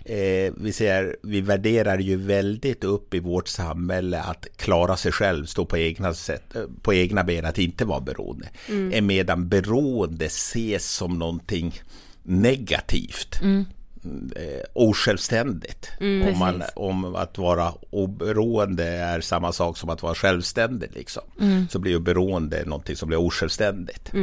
[0.05, 5.45] Eh, vi, ser, vi värderar ju väldigt upp i vårt samhälle att klara sig själv,
[5.45, 8.47] stå på egna, sätt, eh, på egna ben, att inte vara beroende.
[8.69, 9.05] Mm.
[9.05, 11.81] Medan beroende ses som någonting
[12.23, 13.41] negativt.
[14.35, 15.91] eh, osjälvständigt.
[15.99, 20.89] Mm, om, man, om att vara oberoende är samma sak som att vara självständig.
[20.93, 21.23] Liksom.
[21.41, 21.67] Mm.
[21.69, 24.13] Så blir ju beroende någonting som blir osjälvständigt.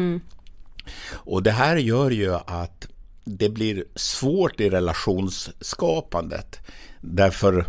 [1.13, 2.89] Och det här gör ju att
[3.25, 6.61] det blir svårt i relationsskapandet.
[7.01, 7.67] Därför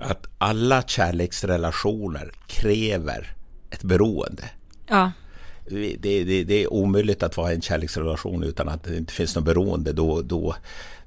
[0.00, 3.34] att alla kärleksrelationer kräver
[3.70, 4.50] ett beroende.
[4.88, 5.12] Ja.
[5.68, 9.36] Det, det, det är omöjligt att vara i en kärleksrelation utan att det inte finns
[9.36, 9.92] något beroende.
[9.92, 10.54] Då, då,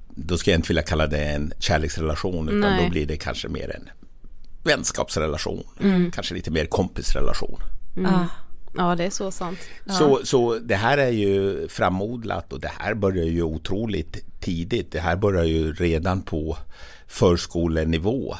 [0.08, 2.84] då ska jag inte vilja kalla det en kärleksrelation utan Nej.
[2.84, 3.88] då blir det kanske mer en
[4.64, 5.64] vänskapsrelation.
[6.12, 7.60] Kanske lite mer kompisrelation.
[7.96, 8.26] Ja.
[8.76, 9.58] Ja, det är så sant.
[9.86, 14.92] Så, så det här är ju framodlat och det här börjar ju otroligt tidigt.
[14.92, 16.56] Det här börjar ju redan på
[17.06, 18.36] förskolenivå.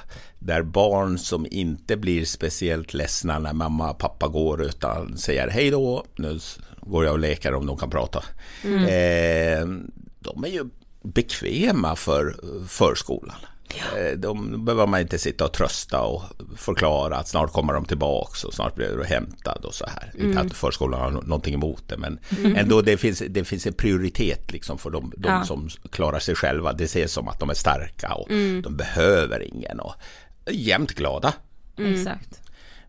[0.46, 5.70] Där barn som inte blir speciellt ledsna när mamma och pappa går utan säger hej
[5.70, 6.38] då, nu
[6.80, 8.24] går jag och leker om de kan prata.
[8.64, 9.66] Eh,
[10.20, 10.64] de är ju
[11.02, 12.36] bekväma för
[12.68, 13.36] förskolan.
[13.96, 16.22] Eh, De behöver man inte sitta och trösta och
[16.56, 20.12] förklara att snart kommer de tillbaks och snart blir du hämtad och så här.
[20.18, 22.18] Inte att förskolan har nå- någonting emot det men
[22.56, 25.44] ändå det finns, det finns en prioritet liksom för de, de Ja.
[25.44, 26.72] som klarar sig själva.
[26.72, 28.28] Det ses som att de är starka och
[28.62, 29.94] de behöver ingen och
[30.50, 31.34] jämt glada.
[31.78, 32.40] Exakt.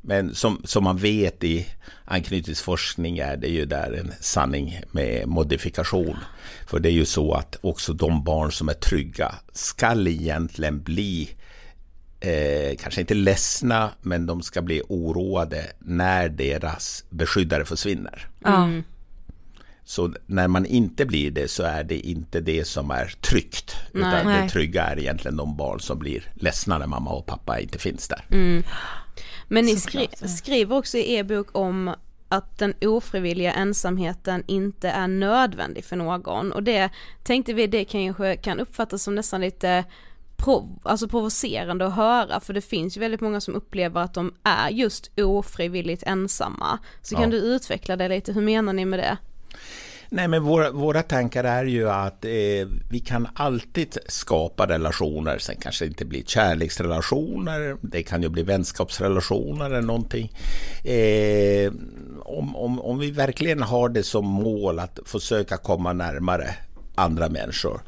[0.02, 1.68] Men som, som man vet i
[2.06, 6.18] anknytningsforskning är det ju där en sanning med modifikation.
[6.68, 11.30] För det är ju så att också de barn som är trygga skall egentligen bli
[12.20, 18.28] eh, kanske inte ledsna, men de ska bli oroade när deras beskyddare försvinner.
[18.44, 18.70] Ja.
[19.90, 23.76] Så när man inte blir det så är det inte det som är tryggt.
[23.94, 24.50] Utan det Nej.
[24.50, 28.26] trygga är egentligen de barn som blir ledsna när mamma och pappa inte finns där.
[29.48, 31.96] Men ni skri- skriver också i er bok om
[32.30, 36.90] att den ofrivilliga ensamheten inte är nödvändig för någon och det
[37.24, 39.84] tänkte vi det kanske kan uppfattas som nästan lite
[40.38, 44.34] prov- alltså provocerande att höra för det finns ju väldigt många som upplever att de
[44.44, 46.80] är just ofrivilligt ensamma.
[47.02, 47.30] Så kan Ja.
[47.30, 49.18] du utveckla det lite, hur menar ni med det?
[50.10, 52.32] Nej, men våra, våra tankar är ju att eh,
[52.90, 55.38] vi kan alltid skapa relationer.
[55.38, 57.78] Sen kanske det inte blir kärleksrelationer.
[57.82, 60.32] Det kan ju bli vänskapsrelationer eller någonting.
[60.84, 61.72] Eh,
[62.20, 66.56] om, om, om vi verkligen har det som mål att försöka komma närmare
[66.96, 67.82] andra människor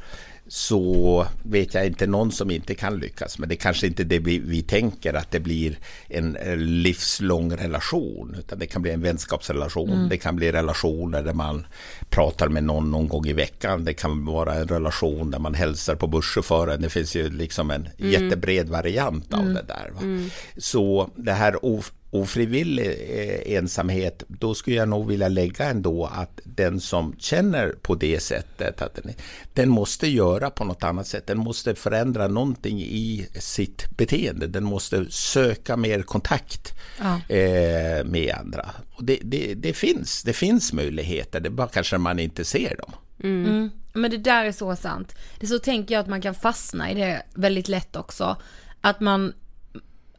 [0.51, 3.39] så vet jag inte någon som inte kan lyckas.
[3.39, 7.55] Men det är kanske inte det vi, vi tänker att det blir en eh, livslång
[7.55, 8.35] relation.
[8.39, 10.09] Utan det kan bli en vänskapsrelation.
[10.09, 11.65] Det kan bli relationer där man
[12.09, 13.85] pratar med någon någon gång i veckan.
[13.85, 16.81] Det kan vara en relation där man hälsar på busschauffören.
[16.81, 19.91] Det finns ju liksom en jättebred variant av det där.
[19.93, 20.29] Va?
[20.57, 26.39] Så det här of- ofrivillig eh, ensamhet, då skulle jag nog vilja lägga ändå att
[26.43, 29.13] den som känner på det sättet, att den,
[29.53, 31.27] den måste göra på något annat sätt.
[31.27, 34.47] Den måste förändra någonting i sitt beteende.
[34.47, 37.35] Den måste söka mer kontakt Ja.
[37.35, 38.69] eh, med andra.
[38.95, 42.77] Och det, det, det, finns, det finns möjligheter, det är bara kanske man inte ser
[42.77, 42.91] dem.
[43.23, 43.69] Mm.
[43.93, 45.15] Men det där är så sant.
[45.39, 48.37] Det är så tänker jag att man kan fastna i det väldigt lätt också.
[48.81, 49.33] Att man,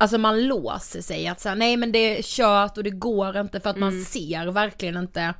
[0.00, 3.60] alltså man låser sig att säga nej men det är kört och det går inte
[3.60, 5.34] för att man ser verkligen inte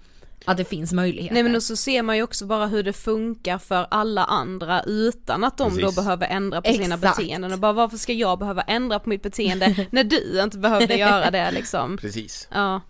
[0.44, 1.35] att det finns möjligheter.
[1.35, 4.83] Nej men och så ser man ju också bara hur det funkar för alla andra
[4.83, 5.96] utan att de då Precis.
[5.96, 7.16] behöver ändra på sina Exakt.
[7.16, 10.94] beteenden och bara varför ska jag behöva ändra på mitt beteende när du inte behövde
[10.94, 11.96] göra det liksom.
[11.96, 12.49] Precis.
[12.53, 12.81] Ja.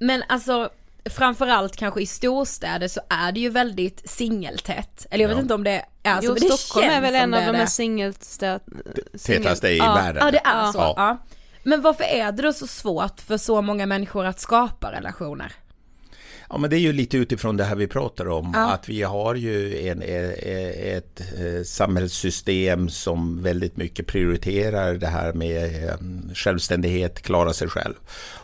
[0.00, 0.70] Men alltså
[1.10, 5.06] framförallt kanske i storstäder så är det ju väldigt singeltätt.
[5.10, 5.42] Eller jag vet Ja.
[5.42, 7.40] inte om det är så, jo men det Stockholm är känns väl som en av
[7.40, 8.60] är de mest singelstä...
[9.26, 9.94] Tätaste i ja.
[9.94, 10.22] världen.
[10.24, 10.94] Ja det är så, Ja.
[10.96, 11.18] ja.
[11.62, 15.52] Men varför är det då så svårt för så många människor att skapa relationer?
[16.48, 18.52] Ja, men det är ju lite utifrån det här vi pratar om.
[18.54, 18.70] Ja.
[18.70, 25.32] Att vi har ju en, e- ett eh, samhällssystem som väldigt mycket prioriterar det här
[25.32, 25.94] med eh,
[26.34, 27.94] självständighet, klara sig själv.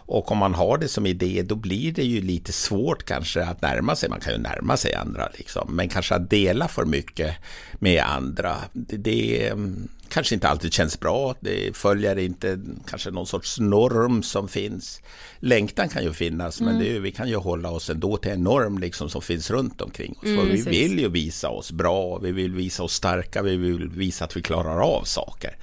[0.06, 3.62] Och om man har det som idé då blir det ju lite svårt kanske att
[3.62, 4.08] närma sig.
[4.08, 5.76] Man kan ju närma sig andra liksom.
[5.76, 7.36] Men kanske att dela för mycket
[7.74, 8.56] med andra.
[8.72, 11.34] Det, det mm, kanske inte alltid känns bra.
[11.40, 15.00] Det följer inte kanske någon sorts norm som finns.
[15.38, 18.78] Längtan kan ju finnas men det vi kan ju hålla oss ändå till en norm
[18.78, 20.22] liksom som finns runt omkring oss.
[20.22, 20.66] för vi precis.
[20.66, 24.42] vill ju visa oss bra, vi vill visa oss starka, vi vill visa att vi
[24.42, 25.56] klarar av saker.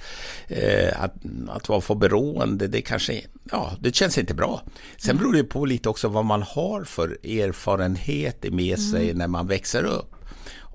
[0.48, 1.14] Eh, att,
[1.48, 4.62] att vara för beroende, det kanske, ja, det känns inte bra.
[4.96, 9.46] Sen beror det på lite också vad man har för erfarenhet med sig när man
[9.46, 10.14] växer upp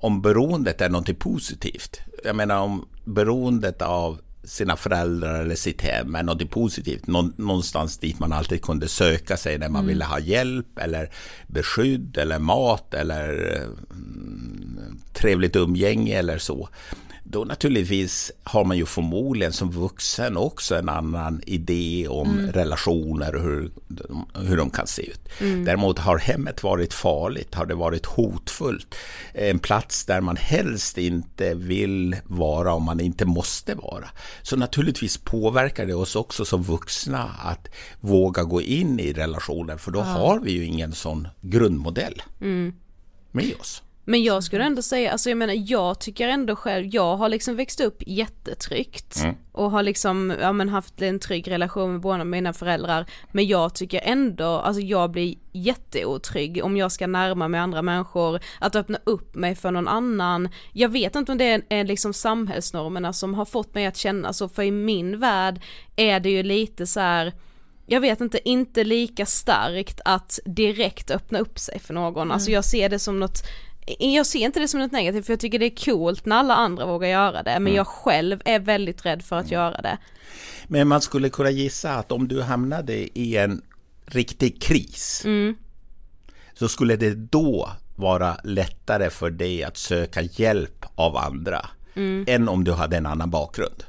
[0.05, 1.99] om beroendet är något positivt.
[2.23, 7.07] Jag menar om beroendet av sina föräldrar eller sitt hem är något positivt.
[7.07, 11.09] Nå- någonstans dit man alltid kunde söka sig när man ville ha hjälp eller
[11.47, 13.57] beskydd eller mat eller
[13.91, 16.69] mm, trevligt umgänge eller så.
[17.27, 22.51] Då naturligtvis har man ju förmodligen som vuxen också en annan idé om Mm.
[22.51, 23.71] relationer och hur,
[24.33, 25.19] hur de kan se ut.
[25.39, 28.95] Däremot har hemmet varit farligt, har det varit hotfullt.
[29.33, 34.09] En plats där man helst inte vill vara om man inte måste vara.
[34.41, 37.67] Så naturligtvis påverkar det oss också som vuxna att
[37.99, 42.21] våga gå in i relationer för då har vi ju ingen sån grundmodell
[43.31, 43.81] med oss.
[44.05, 47.55] Men jag skulle ändå säga, alltså jag menar jag tycker ändå själv, jag har liksom
[47.55, 52.53] växt upp jättetryggt och har liksom, ja men haft en trygg relation med båda mina
[52.53, 53.05] föräldrar.
[53.31, 58.39] Men jag tycker ändå, alltså jag blir jätteotrygg om jag ska närma mig andra människor,
[58.59, 60.49] att öppna upp mig för någon annan.
[60.71, 64.33] Jag vet inte om det är, är liksom samhällsnormerna som har fått mig att känna
[64.33, 65.61] så, för i min värld
[65.95, 67.33] är det ju lite så här
[67.87, 72.31] jag vet inte, inte lika starkt att direkt öppna upp sig för någon.
[72.31, 73.43] Alltså jag ser det som något
[73.99, 76.55] jag ser inte det som något negativt för jag tycker det är coolt när alla
[76.55, 79.97] andra vågar göra det men jag själv är väldigt rädd för att göra det.
[80.67, 83.61] Men man skulle kunna gissa att om du hamnade i en
[84.05, 85.25] riktig kris
[86.53, 91.65] så skulle det då vara lättare för dig att söka hjälp av andra
[92.27, 93.83] än om du hade en annan bakgrund.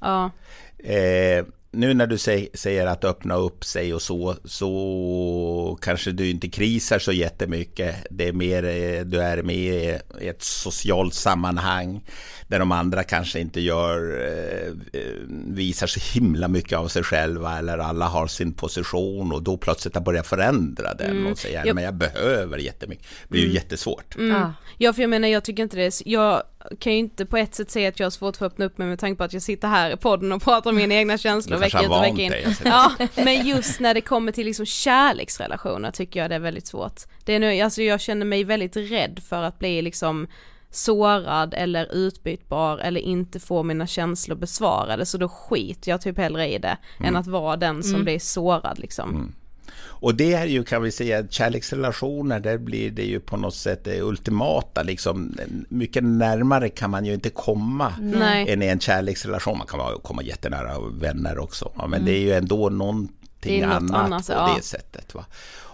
[0.00, 0.30] Ja,
[0.78, 6.30] Eh, nu när du säg, säger att öppna upp sig och så, så kanske du
[6.30, 7.96] inte krisar så jättemycket.
[8.10, 12.04] Det är mer, eh, du är med i ett socialt sammanhang
[12.48, 14.68] där de andra kanske inte gör, eh,
[15.00, 15.12] eh,
[15.46, 19.94] visar så himla mycket av sig själva eller alla har sin position och då plötsligt
[19.94, 23.04] har börjat förändra den och säga Jag- men jag behöver jättemycket.
[23.22, 24.14] Det blir ju jättesvårt.
[24.18, 24.52] Ja.
[24.78, 26.42] ja för jag menar jag tycker inte det, är- jag
[26.78, 28.78] kan ju inte på ett sätt säga att jag har svårt för att öppna upp
[28.78, 31.18] mig med tanke på att jag sitter här i podden och pratar om mina egna
[31.18, 32.30] känslor vecka ut och vecka in.
[32.30, 32.68] dig, alltså.
[32.68, 37.00] Ja, men just när det kommer till liksom kärleksrelationer tycker jag det är väldigt svårt.
[37.24, 40.26] Det är nu, alltså jag känner mig väldigt rädd för att bli liksom
[40.70, 46.52] sårad eller utbytbar eller inte få mina känslor besvarade så då skiter jag typ hellre
[46.52, 49.34] i det än att vara den som blir sårad liksom.
[49.80, 53.84] Och det är ju kan vi säga kärleksrelationer, där blir det ju på något sätt
[53.84, 55.36] det ultimata liksom.
[55.68, 58.50] Mycket närmare kan man ju inte komma Nej.
[58.52, 59.58] än i en kärleksrelation.
[59.58, 61.72] Man kan komma jättenära vänner också.
[61.88, 64.54] Men det är ju ändå någonting annat, annat, på ja.
[64.56, 65.14] det sättet.
[65.14, 65.26] Va?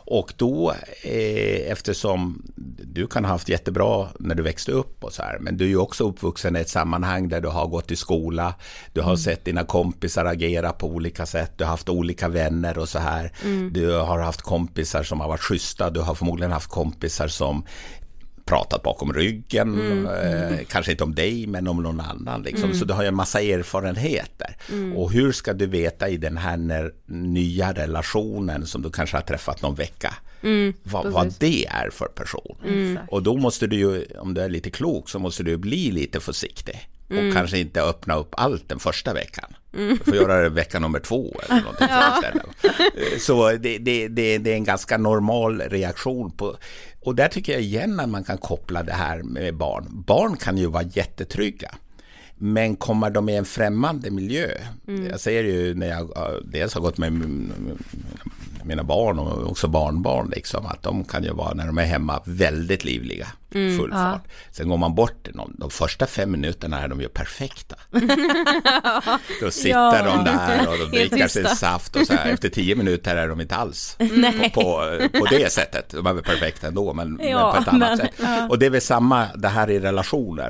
[0.07, 2.43] Och då, eh, eftersom
[2.83, 5.69] du kan ha haft jättebra när du växte upp och så här, men du är
[5.69, 8.55] ju också uppvuxen i ett sammanhang där du har gått i skola,
[8.93, 12.88] du har sett dina kompisar agera på olika sätt, du har haft olika vänner och
[12.88, 13.33] så här.
[13.71, 17.64] Du har haft kompisar som har varit schyssta, du har förmodligen haft kompisar som
[18.44, 22.42] pratat bakom ryggen, eh, kanske inte om dig men om någon annan.
[22.42, 22.74] Liksom.
[22.74, 24.57] Så du har ju en massa erfarenheter.
[24.96, 29.22] Och hur ska du veta i den här när, nya relationen som du kanske har
[29.22, 30.14] träffat någon vecka,
[30.83, 32.57] vad, vad det är för person.
[33.11, 36.20] Och då måste du ju, om du är lite klok, så måste du bli lite
[36.20, 36.88] försiktig.
[37.09, 39.54] Och kanske inte öppna upp allt den första veckan.
[39.70, 41.87] Du får göra det vecka nummer två eller någonting.
[41.87, 46.57] Eh, Så det, det, det, det är en ganska normal reaktion på...
[47.05, 50.03] Och där tycker jag igen att man kan koppla det här med barn.
[50.07, 51.75] Barn kan ju vara jättetrygga.
[52.37, 54.49] Men kommer de i en främmande miljö?
[55.11, 56.11] Jag säger ju när jag
[56.45, 57.12] dels har gått med
[58.66, 62.20] mina barn och också barnbarn, liksom, att de kan ju vara, när de är hemma,
[62.24, 63.27] väldigt livliga.
[63.53, 64.22] Full fart.
[64.53, 67.77] Sen går man bort de, de första fem minuterna är de ju perfekta.
[69.40, 70.03] Då sitter Ja.
[70.05, 72.33] de där och de dricker sin saft och så här.
[72.33, 73.96] Efter tio minuter är de inte alls
[74.55, 74.61] på,
[75.12, 75.90] på, på det sättet.
[75.90, 78.50] De är väl perfekta ändå, men, Ja, men på ett annat men- sätt.
[78.50, 80.46] Och det är väl samma det här i relationer.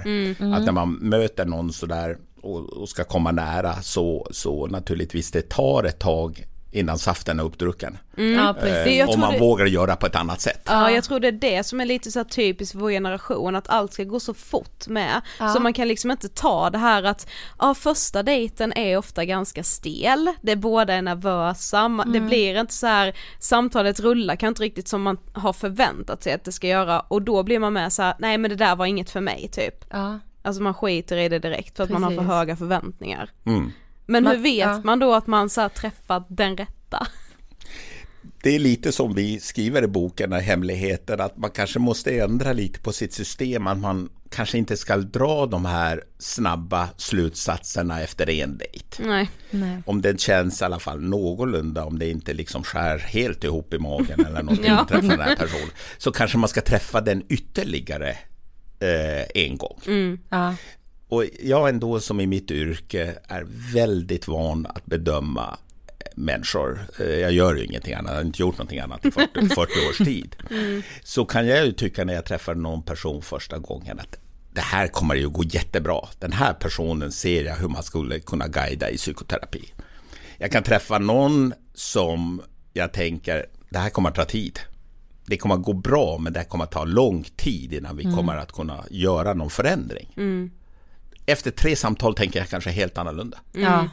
[0.56, 5.48] Att när man möter någon sådär och, och ska komma nära så, så naturligtvis det
[5.48, 6.44] tar ett tag
[6.74, 7.98] innan saften är uppdrucken.
[8.16, 9.00] Ja, precis.
[9.00, 10.62] Eh, om man det- vågar göra på ett annat sätt.
[10.66, 13.56] Ja, jag tror det är det som är lite så här typiskt för vår generation,
[13.56, 15.20] att allt ska gå så fort med.
[15.54, 19.62] Så man kan liksom inte ta det här att, ja första dejten är ofta ganska
[19.62, 24.48] stel, det är båda är nervösa, ma- det blir inte så här, samtalet rullar kanske
[24.48, 27.72] inte riktigt som man har förväntat sig att det ska göra och då blir man
[27.72, 29.84] med så här, nej men det där var inget för mig typ.
[29.90, 30.18] Ja.
[30.42, 33.30] Alltså man skiter i det direkt för att man har för höga förväntningar.
[33.46, 33.72] Mm.
[34.06, 34.80] Men hur vet ja.
[34.84, 37.06] man då att man så träffat den rätta?
[38.42, 42.52] Det är lite som vi skriver i boken, den hemligheten, att man kanske måste ändra
[42.52, 48.30] lite på sitt system, att man kanske inte ska dra de här snabba slutsatserna efter
[48.30, 49.02] en dejt.
[49.08, 49.30] Nej.
[49.50, 49.82] Nej.
[49.86, 53.78] Om den känns i alla fall någorlunda, om det inte liksom skär helt ihop i
[53.78, 54.86] magen eller någonting Ja.
[54.88, 58.10] träffar den här personen, så kanske man ska träffa den ytterligare
[58.80, 59.80] eh, en gång.
[60.28, 60.54] Ja.
[61.14, 65.58] Och jag ändå som i mitt yrke är väldigt van att bedöma
[66.14, 66.80] människor.
[67.00, 69.56] Eh, Jag gör ju ingenting annat, jag har inte gjort någonting annat i 40, 40
[69.90, 70.36] års tid.
[71.04, 74.16] Så kan jag ju tycka när jag träffar någon person första gången att
[74.52, 76.08] det här kommer ju gå jättebra.
[76.18, 79.72] Den här personen ser jag hur man skulle kunna guida i psykoterapi.
[80.38, 82.42] Jag kan träffa någon som
[82.72, 84.58] jag tänker, det här kommer att ta tid.
[85.26, 88.36] Det kommer att gå bra, men det kommer att ta lång tid innan vi kommer
[88.36, 90.12] att kunna göra någon förändring.
[91.26, 93.38] Efter tre samtal tänker jag kanske helt annorlunda.
[93.52, 93.88] Ja.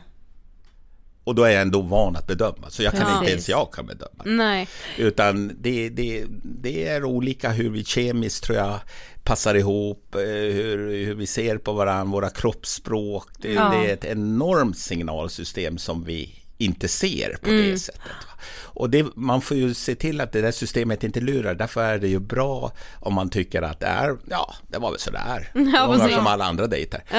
[1.23, 3.17] Och då är jag ändå van att bedöma, så jag kan Ja.
[3.19, 4.23] inte ens jag kan bedöma.
[4.25, 4.67] Nej.
[4.97, 8.79] Utan det, det, det är olika hur vi kemiskt tror jag
[9.23, 13.27] passar ihop, eh, hur, hur vi ser på varandra, våra kroppsspråk.
[13.41, 13.69] Det, Ja.
[13.69, 18.01] det är ett enormt signalsystem som vi inte ser på det sättet.
[18.01, 18.43] va.
[18.73, 21.55] Och det, man får ju se till att det där systemet inte lurar.
[21.55, 24.99] Därför är det ju bra om man tycker att det är, ja, det var väl
[24.99, 25.51] sådär.
[25.73, 26.15] Ja, precis.
[26.15, 27.03] som alla andra dejter.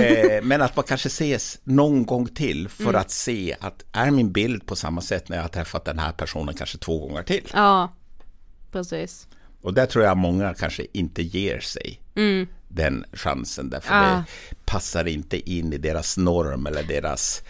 [0.00, 4.32] Eh, men att man kanske ses någon gång till för att se att är min
[4.32, 7.48] bild på samma sätt när jag har träffat den här personen kanske två gånger till.
[7.54, 7.92] Ja,
[8.72, 9.26] precis.
[9.62, 12.00] Och där tror jag många kanske inte ger sig
[12.68, 14.02] den chansen därför Ja.
[14.50, 17.42] det passar inte in i deras norm eller deras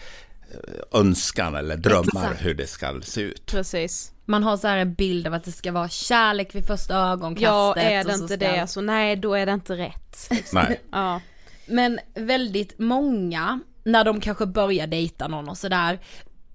[0.91, 2.45] önskan eller drömmar Exakt.
[2.45, 3.45] hur det ska se ut.
[3.45, 4.11] Precis.
[4.25, 7.43] Man har så här en bild av att det ska vara kärlek vid första ögonkastet.
[7.51, 10.29] Ja, är det och så inte ska- det så nej, då är det inte rätt.
[10.53, 10.81] Nej.
[10.91, 11.21] Ja.
[11.65, 15.99] Men väldigt många, när de kanske börjar dejta någon och sådär,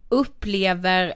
[0.08, 1.14] upplever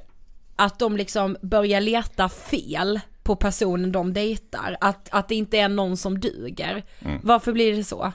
[0.57, 4.77] att de liksom börjar leta fel på personen de dejtar.
[4.81, 6.85] Att, att det inte är någon som duger.
[7.23, 8.13] Varför blir det så?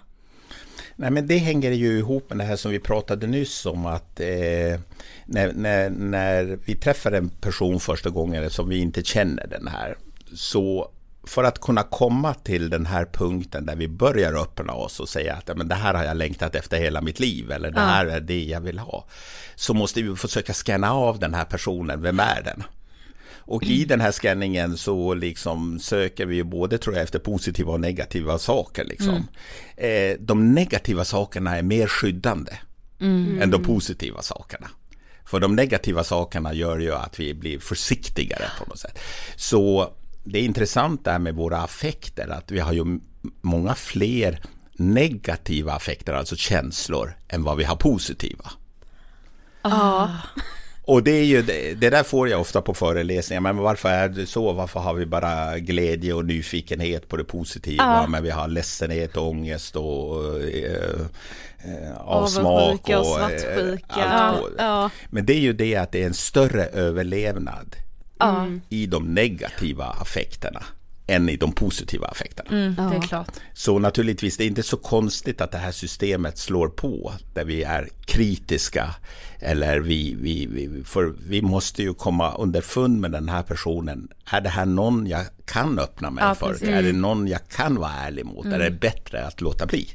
[0.96, 4.20] Nej, men det hänger ju ihop med det här som vi pratade nyss om att
[4.20, 4.80] eh,
[5.26, 9.98] när, när, när vi träffar en person första gången som vi inte känner den här,
[10.34, 10.92] så
[11.28, 15.34] för att kunna komma till den här punkten där vi börjar öppna oss och säga
[15.34, 18.06] att ja, men det här har jag längtat efter hela mitt liv eller det här
[18.06, 19.06] är det jag vill ha,
[19.56, 22.64] så måste vi försöka scanna av den här personen, vem är den?
[23.48, 27.80] Och i den här scanningen så liksom söker vi både tror jag efter positiva och
[27.80, 28.86] negativa saker.
[28.86, 29.28] Liksom.
[29.78, 32.52] Eh, de negativa sakerna är mer skyddande
[33.42, 34.68] än de positiva sakerna.
[35.26, 39.00] För de negativa sakerna gör ju att vi blir försiktigare på något sätt.
[39.36, 39.94] Så
[40.24, 43.00] det är intressant där med våra affekter, att vi har ju
[43.42, 44.42] många fler
[44.74, 48.52] negativa affekter, alltså känslor, än vad vi har positiva.
[49.62, 50.12] Ja.
[50.88, 54.10] Och det är ju, det, det där får jag ofta på föreläsningar, men varför är
[54.10, 54.52] det så?
[54.54, 58.08] Varför har vi bara glädje och nyfikenhet på det positiva, Ja.
[58.08, 61.02] men vi har ledsenhet, ångest och eh,
[61.64, 63.96] eh, avsmak och och eh, svartsjuka.
[63.96, 64.64] det.
[64.64, 64.90] Ja.
[65.10, 67.76] Men det är ju det att det är en större överlevnad
[68.20, 70.64] Ja, i de negativa affekterna
[71.08, 72.50] än i de positiva affekterna.
[72.50, 73.32] mm, det är klart.
[73.54, 77.64] Så naturligtvis, det är inte så konstigt att det här systemet slår på där vi
[77.64, 78.96] är kritiska.
[79.40, 84.08] Eller vi, vi, vi, för vi måste ju komma underfund med den här personen.
[84.32, 86.48] Är det här någon jag kan öppna mig Ja, för?
[86.48, 86.68] precis.
[86.68, 86.80] Mm.
[86.80, 88.46] Är det någon jag kan vara ärlig mot?
[88.46, 89.90] Är det bättre att låta bli?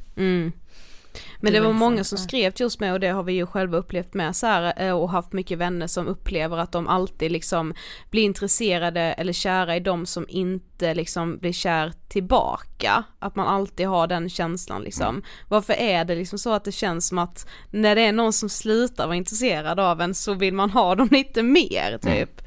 [1.41, 3.79] Men det var många som skrev till oss med och det har vi ju själva
[3.79, 7.75] upplevt med så här eh, och haft mycket vänner som upplever att de alltid liksom
[8.11, 13.05] blir intresserade eller kära i de som inte liksom blir kär tillbaka.
[13.19, 15.23] Att man alltid har den känslan liksom.
[15.49, 18.49] Varför är det liksom så att det känns som att när det är någon som
[18.49, 22.43] slutar vara intresserad av en så vill man ha dem lite mer typ.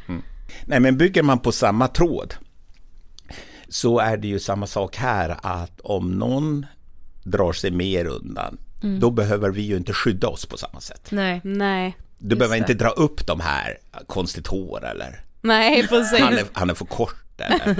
[0.65, 2.33] Nej, men bygger man på samma tråd
[3.73, 6.65] så är det ju samma sak här att om någon
[7.23, 8.57] drar sig mer undan,
[8.99, 11.07] då behöver vi ju inte skydda oss på samma sätt.
[11.09, 11.41] Nej.
[11.43, 12.59] Nej, Du behöver det.
[12.59, 13.77] inte dra upp de här
[14.07, 16.19] konstigt hår eller nej precis.
[16.19, 17.15] han är, han är för kort.
[17.37, 17.75] Eller,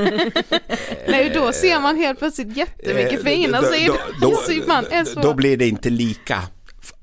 [1.12, 5.22] Nej då ser man helt plötsligt jättemycket fina då- sidor.
[5.22, 6.40] Då, blir det inte lika,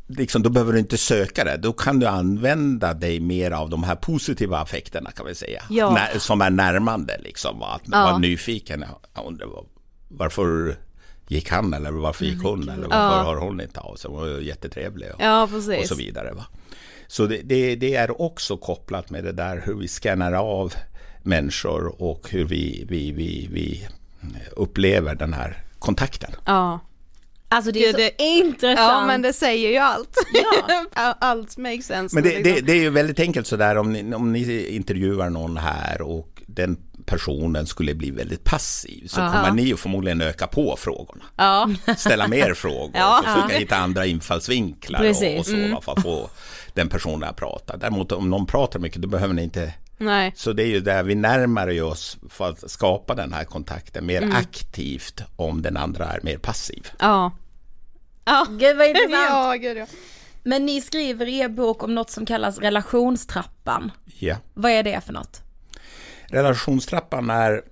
[0.09, 1.57] liksom, då behöver du inte söka det.
[1.57, 5.63] Då kan du använda dig mer av de här positiva affekterna kan vi säga.
[5.71, 5.91] Ja.
[5.91, 7.63] När, som är närmande liksom.
[7.63, 8.03] Att Ja.
[8.05, 8.85] vara nyfiken.
[9.15, 9.65] Jag undrar var-
[10.09, 10.77] varför
[11.31, 13.23] gick han eller varför gick hon eller varför Ja.
[13.23, 14.11] har hon inte av sig?
[14.11, 15.09] Hon var ju jättetrevlig.
[15.15, 15.43] Och, Ja
[15.81, 16.33] och så vidare.
[16.33, 16.47] Va?
[17.07, 20.75] Så det, det, det är också kopplat med det där hur vi scannar av
[21.23, 23.89] människor och hur vi, vi, vi, vi
[24.57, 26.31] upplever den här kontakten.
[26.47, 26.81] Ja.
[27.49, 28.79] Alltså det är Det- så intressant.
[28.91, 30.17] Ja men det säger ju allt.
[30.95, 31.15] Ja.
[31.21, 32.15] allt makes sense.
[32.15, 35.57] Men det, det, det är ju väldigt enkelt sådär om ni, om ni intervjuar någon
[35.57, 36.77] här och den
[37.07, 41.25] personen skulle bli väldigt passiv så kommer ni ju förmodligen öka på frågorna.
[41.37, 43.23] Ja, Ställa mer frågor, Ja.
[43.27, 45.33] försöka hitta andra infallsvinklar Precis.
[45.35, 45.83] och, och så Mm.
[45.83, 46.31] för att få
[46.75, 47.77] den personen att prata.
[47.77, 50.33] Däremot om någon pratar mycket då behöver ni inte nej.
[50.37, 54.23] Så det är ju där vi närmar oss för att skapa den här kontakten mer
[54.23, 54.37] Mm.
[54.37, 56.87] aktivt om den andra är mer passiv.
[56.99, 57.33] Ja.
[58.25, 58.47] Ja.
[58.51, 59.13] Gud vad intressant.
[59.31, 59.87] Ja, gud ja.
[60.43, 63.91] Men ni skriver i er bok om något som kallas relationstrappan.
[64.19, 64.37] Ja.
[64.55, 65.43] Vad är det för något?
[66.31, 67.63] Relationstrappan är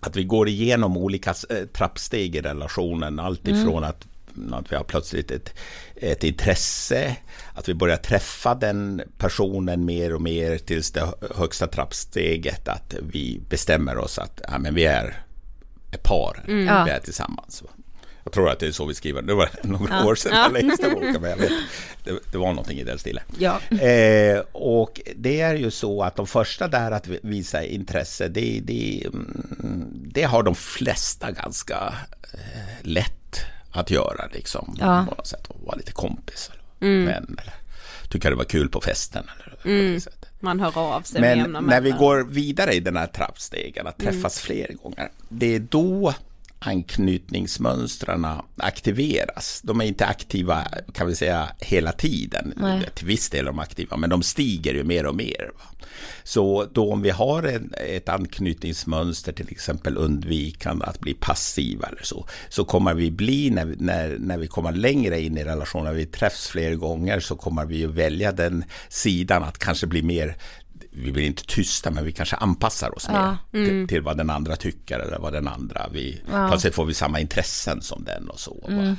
[0.00, 3.18] att vi går igenom olika eh, trappsteg i relationen.
[3.18, 4.06] Allt ifrån att,
[4.52, 5.54] att vi har plötsligt ett,
[5.96, 7.16] ett intresse,
[7.54, 13.40] att vi börjar träffa den personen mer och mer tills det högsta trappsteget att vi
[13.48, 15.24] bestämmer oss att ja, men vi är
[15.92, 17.62] ett par, vi är tillsammans.
[18.24, 19.22] Jag tror att det är så vi skriver.
[19.22, 21.52] Det var några år sedan jag läste boken, men jag vet,
[22.04, 23.24] det, det var någonting i den stilen.
[23.38, 23.60] Ja.
[23.70, 29.06] Eh, och det är ju så att de första där att visa intresse, det, det,
[29.06, 31.94] mm, det har de flesta ganska
[32.32, 32.38] eh,
[32.82, 34.76] lätt att göra liksom.
[34.80, 35.06] Ja.
[35.08, 36.50] På något sätt, och vara lite kompis.
[36.80, 37.54] Eller vän, eller
[38.08, 39.24] tycka det var kul på festen.
[39.44, 40.28] Eller på det sättet.
[40.40, 43.98] Man hör av sig med Men när vi går vidare i den här trappstegen, att
[43.98, 46.14] träffas fler gånger, det är då
[46.66, 49.60] anknytningsmönstren aktiveras.
[49.64, 52.52] De är inte aktiva, kan vi säga, hela tiden.
[52.56, 52.88] Nej.
[52.94, 55.50] Till viss del är de aktiva, men de stiger ju mer och mer.
[55.54, 55.74] Va?
[56.22, 62.02] Så då om vi har en, ett anknytningsmönster, till exempel undvikande, att bli passiva eller
[62.02, 65.92] så, så kommer vi bli, när, när, när vi kommer längre in i relationen, när
[65.92, 70.36] vi träffs fler gånger, så kommer vi ju välja den sidan att kanske bli mer
[70.96, 74.30] vi blir inte tysta, men vi kanske anpassar oss Ja, mer till, till vad den
[74.30, 78.40] andra tycker eller vad den andra, vi, plötsligt får vi samma intressen som den och
[78.40, 78.64] så.
[78.68, 78.96] va.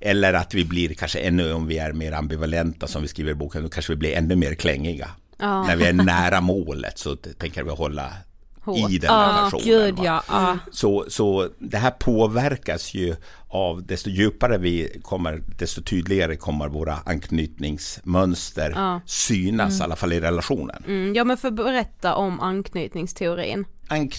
[0.00, 3.34] Eller att vi blir kanske ännu, om vi är mer ambivalenta som vi skriver i
[3.34, 5.10] boken, då kanske vi blir ännu mer klängiga.
[5.38, 5.62] Ja.
[5.62, 8.12] När vi är nära målet så tänker vi hålla.
[8.90, 9.64] I den Ja, relationen.
[9.66, 10.22] gud ja.
[10.28, 10.58] ja.
[10.72, 13.16] Så, så det här påverkas ju
[13.48, 19.00] av, desto djupare vi kommer, desto tydligare kommer våra anknytningsmönster Ja.
[19.06, 20.82] synas, i alla fall i relationen.
[20.86, 23.64] Mm, ja men för att berätta om anknytningsteorin.
[23.88, 24.18] Ank-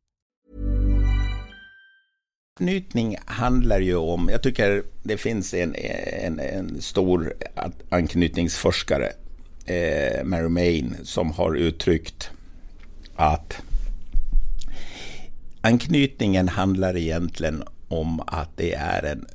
[2.61, 7.33] Anknytning handlar ju om, jag tycker det finns en, en, en stor
[7.89, 9.11] anknytningsforskare,
[9.65, 12.29] eh, Mary Main, som har uttryckt
[13.15, 13.61] att
[15.61, 19.25] anknytningen handlar egentligen om att det är en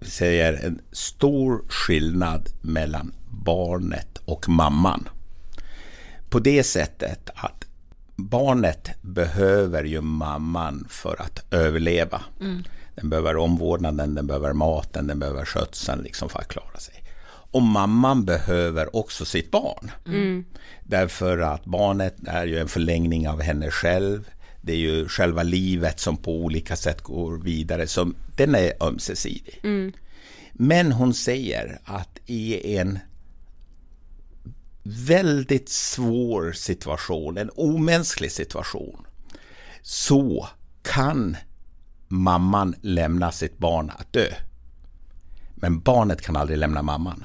[0.00, 5.08] säger en stor skillnad mellan barnet och mamman.
[6.28, 7.57] På det sättet att
[8.18, 12.20] barnet behöver ju mamman för att överleva.
[12.94, 17.04] Den behöver omvårdnaden, den behöver maten, den behöver skötseln liksom för att klara sig.
[17.50, 19.90] Och mamman behöver också sitt barn.
[20.84, 24.28] Därför att barnet är ju en förlängning av henne själv.
[24.60, 27.86] Det är ju själva livet som på olika sätt går vidare.
[27.86, 29.60] Så den är ömsesidig.
[30.52, 32.98] Men hon säger att i en
[34.82, 39.06] väldigt svår situation, en omänsklig situation,
[39.82, 40.48] så
[40.82, 41.36] kan
[42.08, 44.28] mamman lämna sitt barn att dö.
[45.54, 47.24] Men barnet kan aldrig lämna mamman.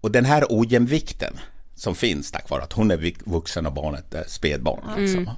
[0.00, 1.34] Och den här ojämvikten
[1.74, 5.30] som finns tack vare att hon är vuxen och barnet är spädbarn, liksom,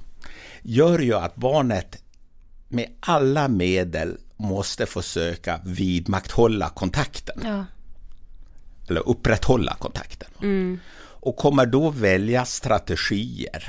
[0.61, 2.03] gör ju att barnet
[2.67, 7.65] med alla medel måste försöka vidmakthålla kontakten Ja.
[8.89, 10.29] Eller upprätthålla kontakten.
[11.19, 13.63] Och kommer då välja strategier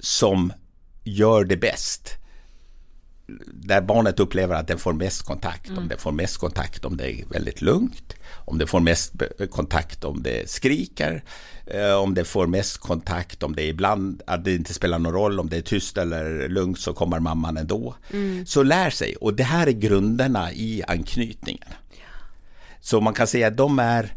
[0.00, 0.52] som
[1.04, 2.16] gör det bäst.
[3.46, 5.68] där barnet upplever att den får mest kontakt.
[5.68, 5.78] Mm.
[5.78, 8.14] Om det får mest kontakt om det är väldigt lugnt,
[8.44, 9.12] om det får mest
[9.50, 11.24] kontakt om det skriker,
[11.66, 15.40] eh, om det får mest kontakt om det ibland, att det inte spelar någon roll
[15.40, 17.94] om det är tyst eller lugnt så kommer mamman ändå.
[18.12, 18.46] Mm.
[18.46, 21.68] Så lär sig, och det här är grunderna i anknytningen.
[22.80, 24.12] Så man kan säga att de är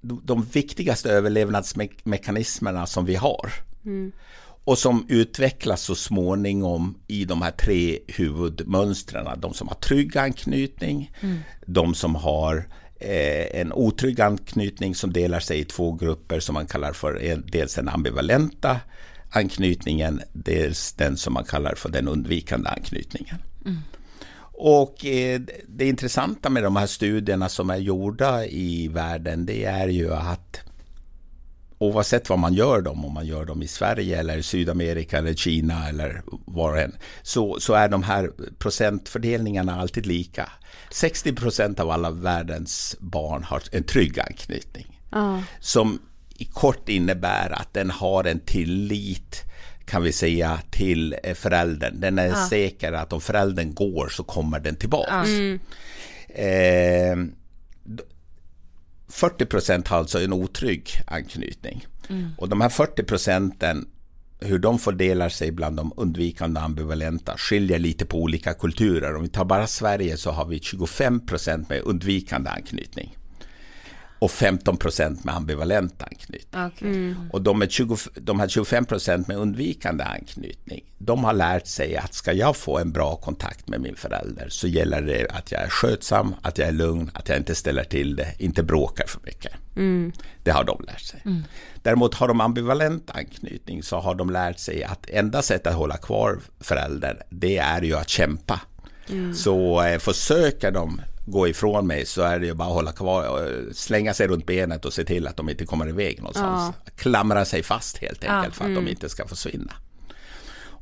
[0.00, 3.52] de viktigaste överlevnadsmekanismerna som vi har.
[3.84, 4.12] Mm.
[4.64, 9.40] Och som utvecklas så småningom i de här tre huvudmönstren.
[9.40, 11.38] De som har trygg anknytning, mm.
[11.66, 12.68] de som har
[13.00, 17.74] eh, en otrygg anknytning som delar sig i två grupper som man kallar för dels
[17.74, 18.80] den ambivalenta
[19.30, 23.36] anknytningen, dels den som man kallar för den undvikande anknytningen.
[23.66, 23.78] Mm.
[24.62, 29.88] Och eh, det intressanta med de här studierna som är gjorda i världen, det är
[29.88, 30.60] ju att
[31.78, 35.88] oavsett vad man gör dem, om man gör dem i Sverige eller Sydamerika eller Kina
[35.88, 40.52] eller var än, så, så är de här procentfördelningarna alltid lika.
[40.90, 45.00] 60 procent av alla världens barn har en trygg anknytning.
[45.10, 45.38] Ah.
[45.60, 45.98] Som
[46.38, 49.49] i kort innebär att den har en tillit
[49.90, 52.00] kan vi säga till eh, föräldern.
[52.00, 52.46] Den är ja.
[52.50, 55.28] säker att om föräldern går så kommer den tillbaks.
[55.28, 55.60] Mm.
[56.28, 57.16] Eh,
[59.08, 61.86] 40 procent har alltså en otrygg anknytning.
[62.08, 62.28] Mm.
[62.38, 63.88] Och de här 40 procenten,
[64.40, 69.16] hur de fördelar sig bland de undvikande ambivalenta skiljer lite på olika kulturer.
[69.16, 73.16] Om vi tar bara Sverige så har vi 25 procent med undvikande anknytning
[74.20, 76.66] och 15 procent med ambivalent anknytning.
[76.66, 76.88] Okay.
[76.88, 77.30] Mm.
[77.32, 82.14] Och de, 20, de här 25 procent med undvikande anknytning, de har lärt sig att
[82.14, 85.68] ska jag få en bra kontakt med min förälder så gäller det att jag är
[85.68, 89.52] skötsam, att jag är lugn, att jag inte ställer till det, inte bråkar för mycket.
[89.76, 90.12] Mm.
[90.42, 91.22] Det har de lärt sig.
[91.24, 91.42] Mm.
[91.82, 95.96] Däremot har de ambivalent anknytning så har de lärt sig att enda sättet att hålla
[95.96, 98.60] kvar föräldern, det är ju att kämpa.
[99.08, 99.34] Mm.
[99.34, 103.28] Så eh, försöker de gå ifrån mig så är det ju bara att hålla kvar,
[103.28, 106.74] och slänga sig runt benet och se till att de inte kommer iväg någonstans.
[106.84, 106.90] Ja.
[106.96, 108.84] Klamra sig fast helt enkelt ja, för att mm.
[108.84, 109.72] de inte ska försvinna.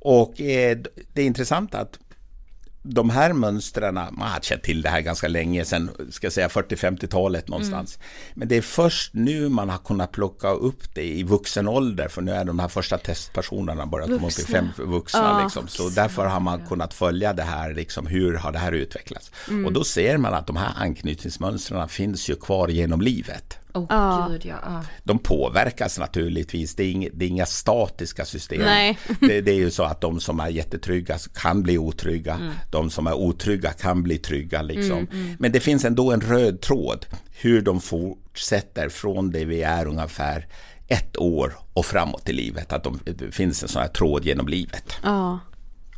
[0.01, 0.79] Och eh,
[1.13, 1.99] det är intressant att
[2.95, 7.49] de här mönstren, man har känt till det här ganska länge, sen ska säga 40-50-talet
[7.49, 7.97] någonstans.
[7.97, 8.09] Mm.
[8.35, 12.23] Men det är först nu man har kunnat plocka upp det i vuxen ålder, för
[12.23, 15.21] nu är de här första testpersonerna börjat komma upp i fem vuxna.
[15.21, 15.69] Ja, liksom.
[15.69, 19.31] Så därför har man kunnat följa det här, liksom, hur har det här utvecklats?
[19.49, 19.67] Mm.
[19.67, 23.59] Och då ser man att de här anknytningsmönstren finns ju kvar genom livet.
[23.79, 24.29] Oh, ah.
[24.29, 24.85] Gud, ja.
[25.05, 28.61] De påverkas naturligtvis, det är, inga, det är inga statiska system.
[28.61, 28.99] Nej.
[29.21, 32.53] det, det, är ju så att de som är jättetrygga kan bli otrygga, mm.
[32.71, 34.63] de som är otrygga kan bli trygga.
[34.63, 34.99] Liksom.
[34.99, 35.37] Mm, mm.
[35.39, 40.47] Men det finns ändå en röd tråd hur de fortsätter från det vi är ungefär
[40.89, 42.73] ett år och framåt i livet.
[42.73, 44.93] Att de, det finns en sån här tråd genom livet.
[45.03, 45.39] Ja.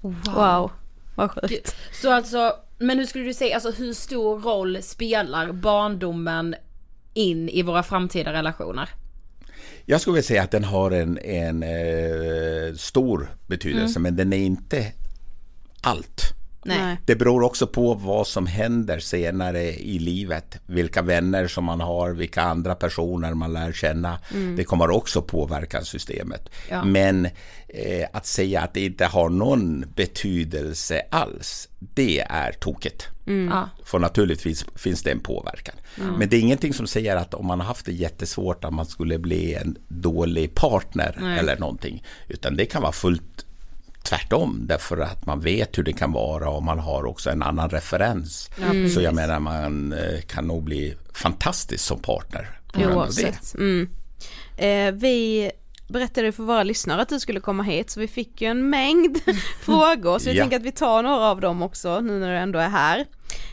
[0.03, 0.15] Wow.
[0.35, 0.71] wow.
[1.15, 1.77] Vad sjukt.
[1.93, 6.55] Så alltså, men hur skulle du säga, alltså hur stor roll spelar barndomen
[7.15, 8.89] in i våra framtida relationer?
[9.85, 14.03] Jag skulle vilja säga att den har en, en eh, stor betydelse, mm.
[14.03, 14.93] men den är inte
[15.81, 16.40] allt.
[16.65, 16.97] Nej.
[17.07, 20.61] Det beror också på vad som händer senare i livet.
[20.67, 24.19] Vilka vänner som man har, vilka andra personer man lär känna.
[24.35, 24.57] Mm.
[24.57, 26.49] Det kommer också påverka systemet.
[26.71, 26.85] Ja.
[26.85, 27.27] Men
[27.69, 33.09] eh, att säga att det inte har någon betydelse alls, det är tokigt.
[33.27, 33.53] Mm.
[33.85, 35.75] För naturligtvis finns det en påverkan.
[36.01, 36.15] Mm.
[36.15, 38.87] Men det är ingenting som säger att om man har haft det jättesvårt att man
[38.87, 41.39] skulle bli en dålig partner Nej.
[41.39, 42.05] eller någonting.
[42.29, 43.47] Utan det kan vara fullt
[44.03, 47.71] tvärtom därför att man vet hur det kan vara och man har också en annan
[47.71, 48.51] referens.
[48.63, 48.91] Mm.
[48.91, 52.61] Så jag menar man eh, kan nog bli fantastisk som partner.
[52.75, 53.55] Oavsett.
[53.55, 53.89] Mm.
[54.57, 55.51] Eh, vi
[55.89, 59.19] berättade för våra lyssnare att du skulle komma hit så vi fick ju en mängd
[59.61, 60.43] frågor så jag ja.
[60.43, 63.07] tänker att vi tar några av dem också nu när du ändå är här.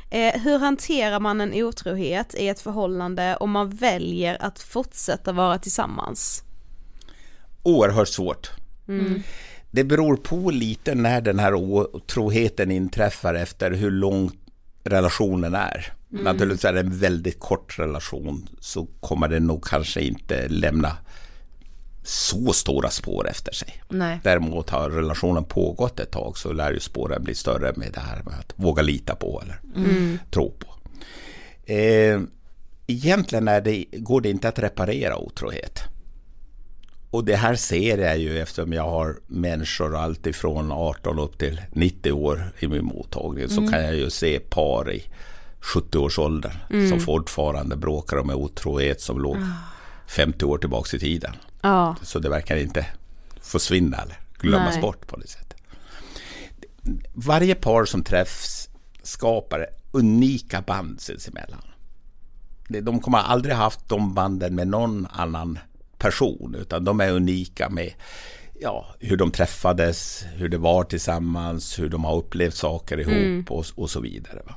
[0.09, 5.57] Eh, hur hanterar man en otrohet i ett förhållande om man väljer att fortsätta vara
[5.57, 6.43] tillsammans?
[7.63, 8.51] Oerhört svårt.
[8.87, 9.23] Mm.
[9.71, 14.31] Det beror på lite när den här otroheten inträffar efter hur lång
[14.83, 15.93] relationen är.
[16.11, 16.23] Mm.
[16.23, 20.97] Naturligtvis är det en väldigt kort relation så kommer det nog kanske inte lämna
[22.03, 23.83] så stora spår efter sig.
[23.89, 24.19] Nej.
[24.23, 28.23] Däremot har relationen pågått ett tag så lär ju spåren bli större med det här
[28.23, 30.19] med att våga lita på eller mm.
[30.31, 30.67] tro på.
[31.73, 32.21] Eh,
[32.87, 35.79] egentligen är det, går det inte att reparera otrohet.
[37.11, 42.11] Och det här ser jag ju eftersom jag har människor alltifrån 18 upp till 90
[42.11, 43.43] år i min mottagning.
[43.43, 43.55] Mm.
[43.55, 45.03] Så kan jag ju se par i
[45.61, 46.89] 70-årsåldern mm.
[46.89, 49.37] som fortfarande bråkar om otrohet som låg
[50.07, 50.47] 50 ah.
[50.47, 51.33] år tillbaka i tiden.
[51.61, 51.95] Ja.
[52.01, 52.85] Så det verkar inte
[53.41, 54.81] försvinna eller glömmas Nej.
[54.81, 55.57] bort på det sättet.
[57.13, 58.69] varje par som träffs
[59.03, 61.61] skapar unika band sinsemellan.
[62.67, 65.59] De kommer aldrig haft de banden med någon annan
[65.97, 67.93] person, utan de är unika med
[68.59, 73.65] ja, hur de träffades, hur det var tillsammans, hur de har upplevt saker ihop och,
[73.75, 74.41] och så vidare.
[74.45, 74.55] Va?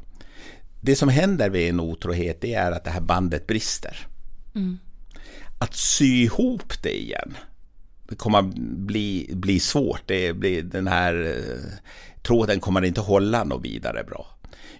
[0.80, 4.06] Det som händer vid en otrohet det är att det här bandet brister.
[5.58, 7.36] Att sy ihop det igen,
[8.08, 8.42] det kommer
[8.76, 10.02] bli, bli svårt.
[10.06, 11.78] Det blir, den här eh,
[12.22, 14.26] tråden kommer inte hålla något vidare bra.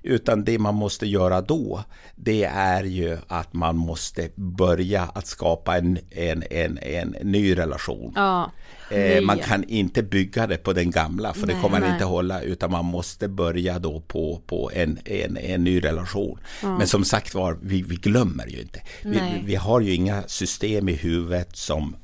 [0.03, 1.85] Utan det man måste göra då,
[2.17, 8.13] det är ju att man måste börja att skapa en, en, en, en ny relation.
[8.17, 8.51] Ja.
[8.91, 11.93] Eh, man kan inte bygga det på den gamla för det kommer nej.
[11.93, 16.39] inte hålla utan man måste börja då på, på en, en, en ny relation.
[16.63, 18.83] Men som sagt var, vi, vi glömmer ju inte.
[19.03, 19.43] Vi, Nej.
[19.47, 21.97] vi har ju inga system i huvudet som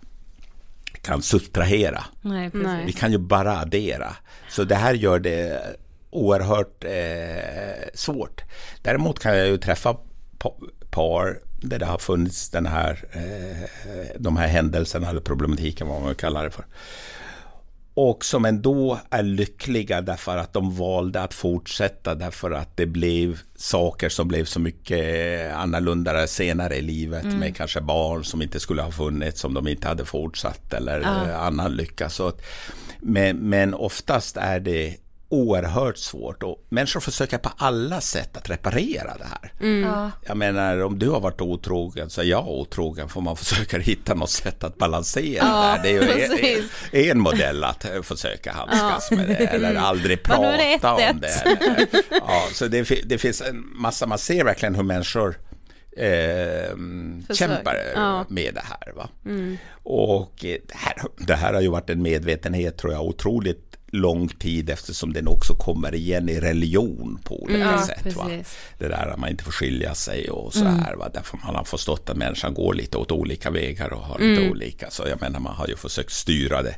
[1.02, 2.04] kan subtrahera.
[2.22, 2.50] Nej.
[2.54, 2.86] Nej.
[2.86, 4.16] Vi kan ju bara addera.
[4.48, 5.76] Så det här gör det
[6.16, 8.42] oerhört eh, svårt.
[8.82, 9.96] Däremot kan jag ju träffa
[10.38, 10.54] pa-
[10.90, 13.68] par där det har funnits den här, eh,
[14.18, 16.64] de här händelserna eller problematiken, vad man kallar det för.
[17.94, 23.38] Och som ändå är lyckliga därför att de valde att fortsätta därför att det blev
[23.56, 28.82] saker som blev så mycket annorlunda senare i livet med kanske barn som inte skulle
[28.82, 32.08] ha funnits om de inte hade fortsatt eller eh, annan lycka.
[32.10, 32.42] Så att,
[33.00, 34.96] men, men oftast är det
[35.28, 39.52] oerhört svårt och människor försöker på alla sätt att reparera det här.
[39.82, 40.10] Ja.
[40.26, 44.14] Jag menar om du har varit otrogen så är jag otrogen får man försöka hitta
[44.14, 45.82] något sätt att balansera det här.
[45.82, 46.02] Det är
[46.52, 46.62] ju
[47.04, 51.00] en, en modell att eh, försöka handskas med det eller aldrig är det prata om
[51.00, 51.20] 1-1.
[51.20, 51.28] det.
[51.28, 55.38] Eller, ja, så det, det finns en massa, man ser verkligen hur människor
[55.96, 56.76] eh,
[57.34, 58.24] kämpar Ja.
[58.28, 58.92] med det här.
[58.96, 59.08] Va?
[59.82, 64.28] Och eh, det här, det här har ju varit en medvetenhet tror jag otroligt lång
[64.28, 68.16] tid eftersom den också kommer igen i religion på olika Ja, sätt.
[68.16, 68.30] Va?
[68.78, 70.94] Det där att man inte får skilja sig och så här.
[70.94, 71.08] Va?
[71.14, 74.90] Därför man har förstått att människan går lite åt olika vägar och har lite olika.
[74.90, 76.76] Så jag menar man har ju försökt styra det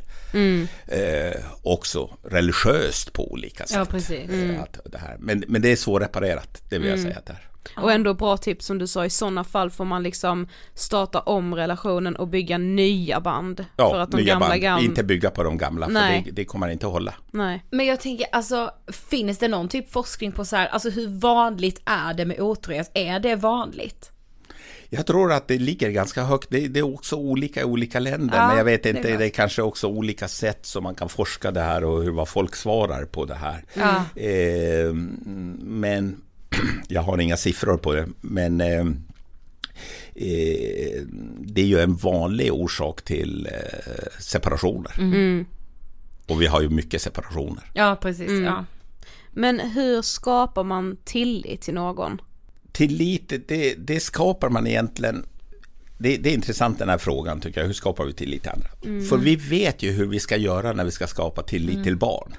[0.86, 3.76] eh, också religiöst på olika sätt.
[3.76, 4.30] Ja, precis.
[4.30, 5.16] Eh, Att, det här.
[5.18, 7.20] Men, men det är svårreparerat, det vill jag säga.
[7.26, 7.47] Där.
[7.76, 11.54] Och ändå bra tips som du sa, i sådana fall får man liksom starta om
[11.54, 13.64] relationen och bygga nya band.
[13.76, 14.60] Ja, för att de nya gamla band.
[14.60, 14.84] gam...
[14.84, 16.22] Inte bygga på de gamla, Nej.
[16.22, 17.14] för det, det kommer inte att hålla.
[17.30, 17.64] Nej.
[17.70, 18.70] Men jag tänker, alltså
[19.10, 22.90] finns det någon typ forskning på så här, alltså hur vanligt är det med otrohet?
[22.94, 24.12] Är det vanligt?
[24.90, 26.50] Jag tror att det ligger ganska högt.
[26.50, 28.36] Det, det är också olika i olika länder.
[28.36, 30.94] Ja, men jag vet det är inte, det är kanske också olika sätt som man
[30.94, 33.64] kan forska det här och hur vad folk svarar på det här.
[33.74, 34.22] Ja.
[34.22, 34.94] Eh,
[35.62, 36.16] men
[36.88, 38.08] jag har inga siffror på det.
[38.20, 38.86] Men eh,
[40.14, 41.02] eh,
[41.40, 44.92] det är ju en vanlig orsak till eh, separationer.
[46.26, 47.70] Och vi har ju mycket separationer.
[47.74, 48.30] Ja, precis.
[48.30, 48.64] Ja.
[49.30, 52.20] Men hur skapar man tillit till någon?
[52.72, 55.26] Tillit, det, det skapar man egentligen
[55.98, 57.66] det, det är intressant den här frågan tycker jag.
[57.66, 58.68] Hur skapar vi tillit till andra?
[59.08, 62.34] För vi vet ju hur vi ska göra när vi ska skapa tillit till barn.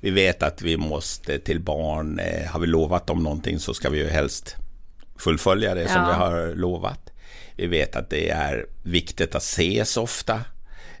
[0.00, 3.90] Vi vet att vi måste till barn, eh, har vi lovat dem någonting så ska
[3.90, 4.56] vi ju helst
[5.18, 6.06] fullfölja det som Ja.
[6.08, 7.10] vi har lovat.
[7.56, 10.40] Vi vet att det är viktigt att ses ofta.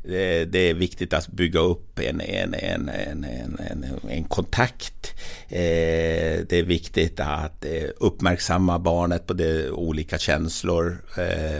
[0.02, 5.14] Det är viktigt att bygga upp en, en, en, en, en, en, en kontakt.
[5.48, 11.04] Eh, Det är viktigt att eh, uppmärksamma barnet på de olika känslor,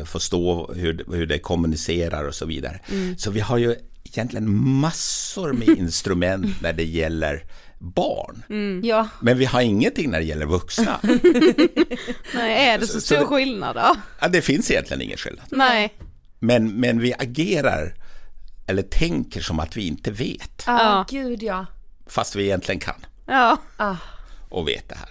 [0.05, 2.80] förstå hur, hur det kommunicerar och så vidare.
[3.18, 3.74] Så vi har ju
[4.05, 7.44] egentligen massor med instrument när det gäller
[7.78, 8.42] barn.
[8.84, 9.09] Ja.
[9.20, 11.01] Men vi har ingenting när det gäller vuxna.
[12.34, 13.96] Nej, är det så, Så- stor så det- skillnad då?
[14.20, 15.44] Ja, det finns egentligen ingen skillnad.
[15.51, 15.94] Nej.
[16.38, 17.94] Men, men vi agerar
[18.66, 20.64] eller tänker som att vi inte vet.
[20.66, 21.66] Ja, gud ja.
[22.07, 22.94] Fast vi egentligen kan
[23.26, 23.57] Ja.
[23.76, 23.96] Ah.
[24.48, 25.09] och vet det här.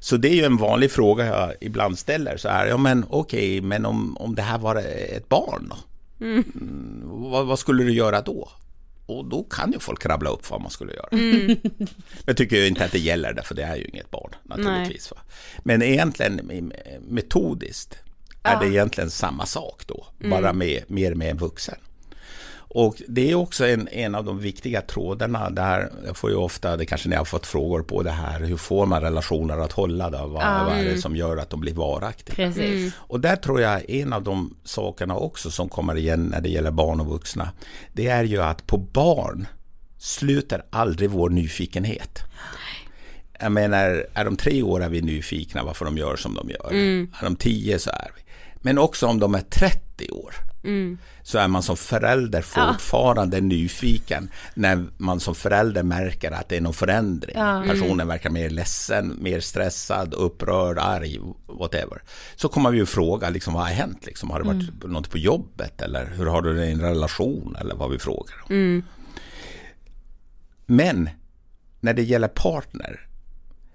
[0.00, 2.36] Så det är ju en vanlig fråga jag ibland ställer.
[2.36, 5.76] Så här, ja men okej, men om, om det här var ett barn då?
[6.20, 8.48] Mm, vad, vad skulle du göra då?
[9.06, 11.08] Och då kan ju folk rabbla upp vad man skulle göra.
[11.10, 11.56] Men
[12.26, 15.10] jag tycker inte att det gäller det, för det är ju inget barn naturligtvis.
[15.10, 15.16] Va?
[15.64, 16.72] Men egentligen
[17.08, 17.98] metodiskt
[18.42, 21.78] är det egentligen samma sak då, bara med, mer med en vuxen.
[22.78, 26.76] Och det är också en, en av de viktiga trådarna där, jag får ju ofta,
[26.76, 30.10] det kanske ni har fått frågor på det här, hur får man relationer att hålla
[30.10, 30.18] då?
[30.18, 32.36] Vad, vad är det som gör att de blir varaktiga?
[32.36, 32.94] Precis.
[32.98, 36.70] Och där tror jag en av de sakerna också som kommer igen när det gäller
[36.70, 37.48] barn och vuxna,
[37.92, 39.46] det är ju att på barn
[39.98, 42.18] slutar aldrig vår nyfikenhet.
[43.40, 46.74] Jag menar, är de tre år är vi nyfikna varför de gör som de gör.
[47.20, 48.22] Är de tio så är vi.
[48.54, 50.34] Men också om de är 30 år
[51.22, 56.60] så är man som förälder fortfarande nyfiken när man som förälder märker att det är
[56.60, 57.36] någon förändring.
[57.68, 62.02] Personen verkar mer ledsen, mer stressad, upprörd, arg, whatever.
[62.36, 64.06] Så kommer vi ju fråga, liksom, vad har hänt?
[64.06, 65.82] Liksom, har det varit något på jobbet?
[65.82, 67.56] Eller hur har du det i en relation?
[67.60, 68.82] Eller vad vi frågar om.
[70.66, 71.10] Men
[71.80, 73.08] när det gäller partner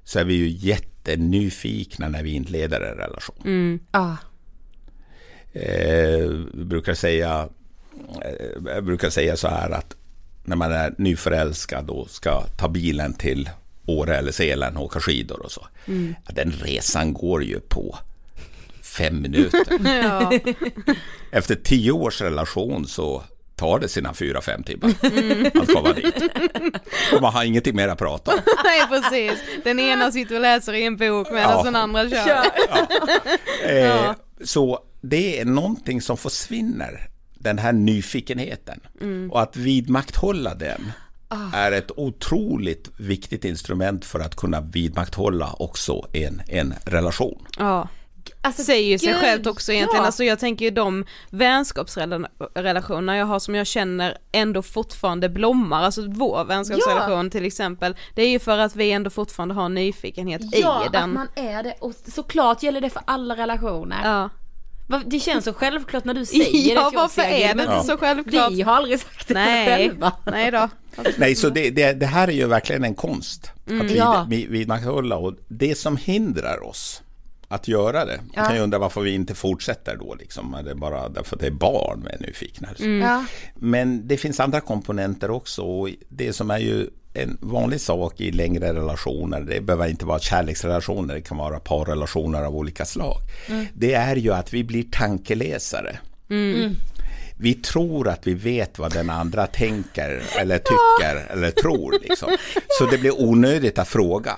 [0.04, 3.80] så är vi ju jättenyfikna när vi inleder en relation.
[3.92, 4.18] Ja.
[5.54, 7.49] Eh, brukar säga,
[8.26, 9.95] eh, jag brukar säga så här att
[10.43, 13.49] när man är nyförälskad och ska ta bilen till
[13.86, 15.68] Åre eller Sälen och åka skidor och så.
[16.26, 17.97] Att den resan går ju på
[18.84, 19.66] fem minuter.
[21.32, 23.24] Efter tio års relation så
[23.56, 24.89] tar det sina fyra, fem timmar
[25.62, 26.16] att komma dit.
[27.14, 28.39] Och man har ingenting mer att prata om.
[28.64, 31.64] Nej precis, den ena sitter och läser i en bok medan Ja.
[31.64, 32.45] den andra kör.
[33.70, 34.12] Eh,
[34.43, 38.80] Så det är någonting som försvinner, den här nyfikenheten.
[39.32, 40.91] Och att vidmakthålla den
[41.54, 47.47] är ett otroligt viktigt instrument för att kunna vidmakthålla också en, en relation.
[47.58, 47.88] Ja.
[48.41, 50.06] Alltså, säger ju sig självt också egentligen, ja.
[50.06, 56.08] alltså jag tänker ju de vänskapsrelationer jag har som jag känner ändå fortfarande blommar, alltså
[56.08, 60.84] vår vänskapsrelation till exempel, det är ju för att vi ändå fortfarande har nyfikenhet Ja,
[60.84, 61.14] i att den.
[61.14, 63.99] man är det och såklart gäller det för alla relationer.
[64.04, 64.30] Ja,
[65.06, 67.84] Det känns så självklart när du säger det ja till oss, varför är det inte
[67.88, 68.52] så självklart?
[68.52, 70.12] Vi har aldrig sagt det Nej, själva.
[70.26, 70.70] nej då.
[71.18, 74.26] Nej, så det, det, det här är ju verkligen en konst att vid, Ja.
[74.30, 77.02] vid, vidmakthålla och det som hindrar oss
[77.48, 78.20] att göra det.
[78.36, 80.54] Man kan ju undra varför vi inte fortsätter då liksom.
[80.54, 82.68] Är det bara därför att det är barn vi är nyfikna?
[83.02, 83.26] Ja.
[83.56, 88.32] Men det finns andra komponenter också och det som är ju en vanlig sak i
[88.32, 93.18] längre relationer, det behöver inte vara kärleksrelationer, det kan vara parrelationer av olika slag.
[93.74, 95.99] Det är ju att vi blir tankeläsare.
[97.42, 101.96] Vi tror att vi vet vad den andra tänker eller tycker eller tror.
[102.02, 102.38] Liksom.
[102.80, 104.36] Så det blir onödigt att fråga.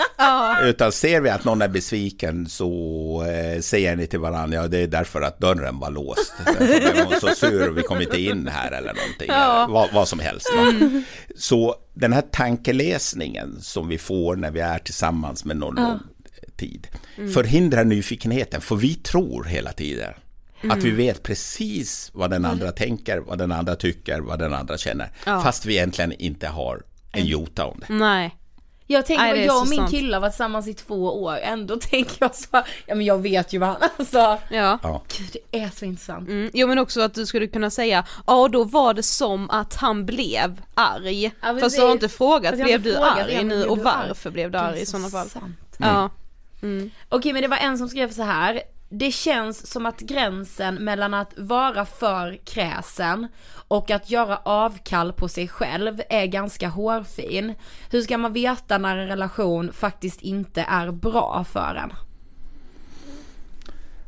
[0.63, 4.79] Utan ser vi att någon är besviken så eh, säger ni till varandra, ja det
[4.79, 6.33] är därför att dörren var låst.
[6.45, 9.29] Därför hon så sur och vi kom inte in här eller någonting.
[9.29, 10.49] Eller vad, vad som helst.
[10.55, 10.73] Va?
[11.37, 15.99] Så den här tankeläsningen som vi får när vi är tillsammans med någon lång
[16.57, 16.87] tid
[17.33, 20.13] förhindrar nyfikenheten, för vi tror hela tiden.
[20.69, 24.77] Att vi vet precis vad den andra tänker, vad den andra tycker, vad den andra
[24.77, 25.09] känner.
[25.23, 27.93] Fast vi egentligen inte har en jota om det.
[27.93, 28.35] Nej.
[28.87, 29.91] Jag tänker Nej, det jag och min sant.
[29.91, 32.47] kille har varit tillsammans i två år, ändå tänker jag så,
[32.85, 34.17] ja men jag vet ju vad han, alltså,
[34.49, 34.79] Ja.
[34.83, 35.03] Ja.
[35.17, 36.29] gud det är så intressant.
[36.29, 36.49] Mm.
[36.53, 40.05] Jo men också att du skulle kunna säga, ja då var det som att han
[40.05, 41.23] blev arg.
[41.23, 41.79] Ja, Fast precis.
[41.79, 44.63] du har inte frågat, blev du frågat, arg ja, nu och varför blev du Det
[44.63, 45.29] arg i så sådana fall?
[45.29, 45.55] sant.
[45.77, 46.09] Ja.
[47.09, 48.61] Okej men det var en som skrev så här.
[48.95, 53.27] Det känns som att gränsen mellan att vara för kräsen
[53.67, 57.53] och att göra avkall på sig själv är ganska hårfin.
[57.89, 61.93] Hur ska man veta när en relation faktiskt inte är bra för en?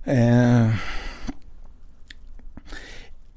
[0.03, 0.75] Eh,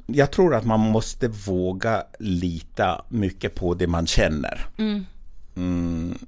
[0.06, 4.66] jag tror att man måste våga lita mycket på det man känner.
[5.56, 6.18] Mm,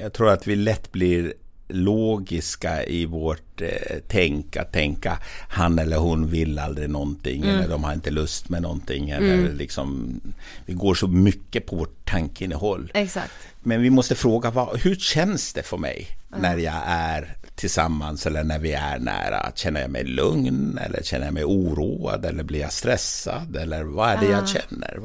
[0.00, 1.34] jag tror att vi lätt blir
[1.72, 3.68] logiska i vårt eh,
[4.08, 5.18] tänk, att tänka
[5.48, 9.10] han eller hon vill aldrig någonting eller de har inte lust med någonting.
[9.10, 10.20] Eller liksom,
[10.66, 12.90] vi går så mycket på vårt tankeinnehåll.
[12.94, 13.32] Exakt.
[13.62, 18.44] Men vi måste fråga, vad, hur känns det för mig när jag är tillsammans eller
[18.44, 19.52] när vi är nära?
[19.54, 24.10] Känner jag mig lugn eller känner jag mig oroad eller blir jag stressad eller vad
[24.10, 25.00] är det jag känner?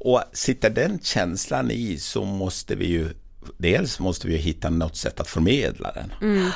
[0.00, 3.08] Och sitter den känslan i så måste vi ju
[3.60, 6.12] Dels måste vi hitta något sätt att förmedla den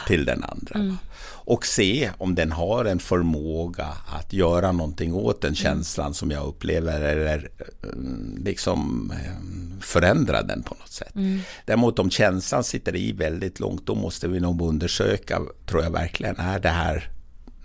[0.06, 0.78] till den andra.
[0.90, 0.96] va?
[1.44, 6.46] Och se om den har en förmåga att göra någonting åt den känslan som jag
[6.46, 7.48] upplever eller
[7.82, 11.14] mm, liksom eh, förändra den på något sätt.
[11.66, 16.36] Däremot om känslan sitter i väldigt långt då måste vi nog undersöka, tror jag verkligen,
[16.36, 17.08] är det här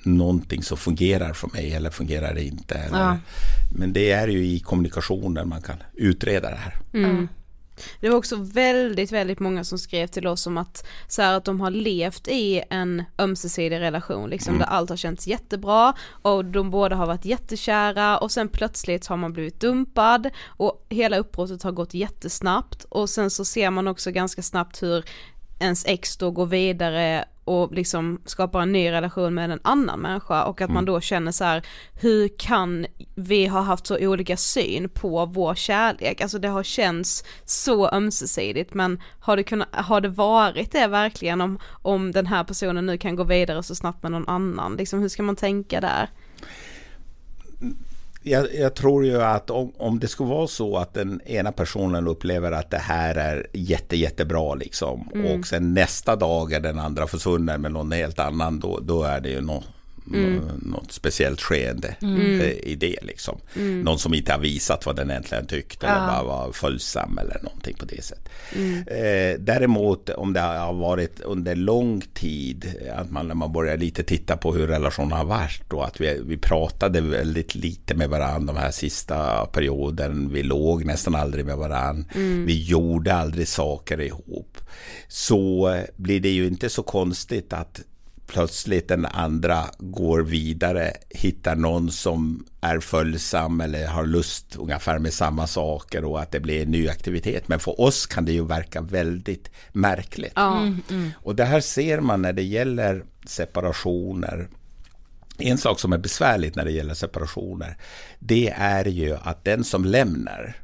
[0.04, 2.76] någonting som fungerar för mig eller fungerar det inte?
[2.76, 2.98] Eller,
[3.72, 6.82] Men det är ju i kommunikationen man kan utreda det här.
[7.99, 11.45] Det var också väldigt, väldigt många som skrev till oss om att så här att
[11.45, 16.71] de har levt i en ömsesidig relation liksom där allt har känts jättebra och de
[16.71, 21.71] båda har varit jättekära och sen plötsligt har man blivit dumpad och hela uppbrottet har
[21.71, 25.05] gått jättesnabbt och sen så ser man också ganska snabbt hur
[25.60, 30.43] ens ex då går vidare och liksom skapar en ny relation med en annan människa
[30.43, 31.66] och att man då känner så här
[32.01, 32.86] hur kan
[33.16, 38.74] vi ha haft så olika syn på vår kärlek, alltså det har känts så ömsesidigt
[38.74, 42.97] men har det, kunnat, har det varit det verkligen om, om den här personen nu
[42.97, 46.10] kan gå vidare så snabbt med någon annan, liksom hur ska man tänka där?
[48.28, 52.07] Jag, jag, tror ju att om, om det skulle vara så att den ena personen
[52.07, 55.39] upplever att det här är jätte, jättebra liksom mm.
[55.39, 59.21] och sen nästa dag är den andra försvunnen med någon helt annan då, då är
[59.21, 59.65] det ju något
[60.14, 60.41] mm.
[60.62, 62.41] något speciellt skeende mm.
[62.41, 62.97] Eh, i det.
[63.01, 63.39] Liksom.
[63.55, 63.82] Mm.
[63.82, 65.91] Någon som inte har visat vad den egentligen tyckte ja.
[65.91, 68.30] eller bara var följsam eller någonting på det sättet.
[68.55, 68.78] Mm.
[68.88, 74.03] Eh, däremot om det har varit under lång tid, att man när man börjar lite
[74.03, 78.53] titta på hur relationen har varit och att vi, vi pratade väldigt lite med varandra
[78.53, 80.34] de här sista perioden.
[80.34, 82.05] Vi låg nästan aldrig med varandra.
[82.16, 82.45] Mm.
[82.45, 84.58] Vi gjorde aldrig saker ihop.
[85.08, 87.82] Så blir det ju inte så konstigt att
[88.28, 95.13] plötsligt den andra går vidare, hittar någon som är följsam eller har lust ungefär med
[95.13, 97.47] samma saker och att det blir en ny aktivitet.
[97.47, 100.38] Men för oss kan det ju verka väldigt märkligt.
[100.38, 101.11] Mm, mm.
[101.23, 104.47] Och det här ser man när det gäller separationer.
[105.38, 107.78] En sak som är besvärligt när det gäller separationer,
[108.19, 110.55] det är ju att den som lämnar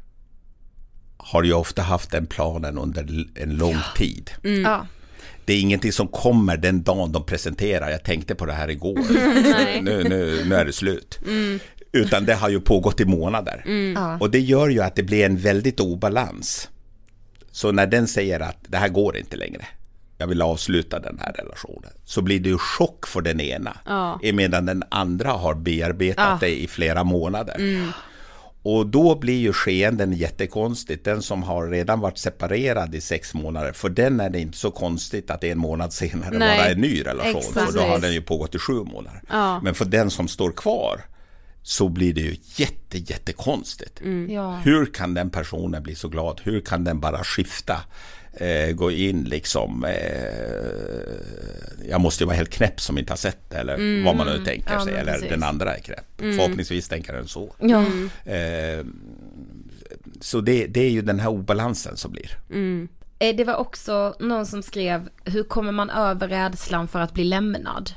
[1.18, 4.32] har ju ofta haft den planen under en lång tid.
[4.44, 4.62] Mm.
[4.62, 4.88] Ja
[5.46, 7.90] det är ingenting som kommer den dagen de presenterar.
[7.90, 9.00] Jag tänkte på det här igår.
[9.82, 11.20] nu, nu, nu är det slut.
[11.26, 11.60] Mm.
[11.92, 13.64] Utan det har ju pågått i månader.
[13.66, 14.22] Mm.
[14.22, 16.70] Och det gör ju att det blir en väldigt obalans.
[17.52, 19.66] Så när den säger att det här går inte längre.
[20.18, 21.92] Jag vill avsluta den här relationen.
[22.06, 23.78] Så blir det ju chock för den ena.
[23.86, 24.20] Ja.
[24.34, 26.38] Medan den andra har bearbetat ja.
[26.40, 27.56] det i flera månader.
[27.56, 27.90] Mm.
[28.64, 31.06] Och då blir ju skeenden jättekonstigt.
[31.06, 34.72] Den som har redan varit separerad i sex månader, för den är det inte så
[34.72, 36.58] konstigt att en månad senare Nej.
[36.58, 37.38] vara en ny relation.
[37.38, 37.72] Exakt.
[37.72, 39.22] För då har den ju pågått i sju månader.
[39.30, 39.62] Ja.
[39.62, 41.02] Men för den som står kvar
[41.64, 44.02] så blir det ju jätte, jättekonstigt.
[44.02, 44.30] Mm.
[44.30, 44.56] Ja.
[44.56, 46.42] Hur kan den personen bli så glad?
[46.44, 47.82] Hur kan den bara skifta?
[48.34, 49.86] Eh, gå in liksom.
[49.86, 49.92] Eh,
[51.90, 54.04] jag måste ju vara helt knäpp som inte har sett det eller mm.
[54.04, 54.94] vad man nu tänker ja, sig.
[54.94, 55.30] Eller precis.
[55.30, 56.22] den andra är knäpp.
[56.22, 56.38] Mm.
[56.38, 57.56] Förhoppningsvis tänker den så.
[57.60, 57.86] Ja.
[58.32, 58.86] Eh,
[60.22, 62.38] så det, det, är ju den här obalansen som blir.
[62.50, 62.88] Mm.
[63.20, 67.24] Eh, det var också någon som skrev, hur kommer man över rädslan för att bli
[67.24, 67.92] lämnad?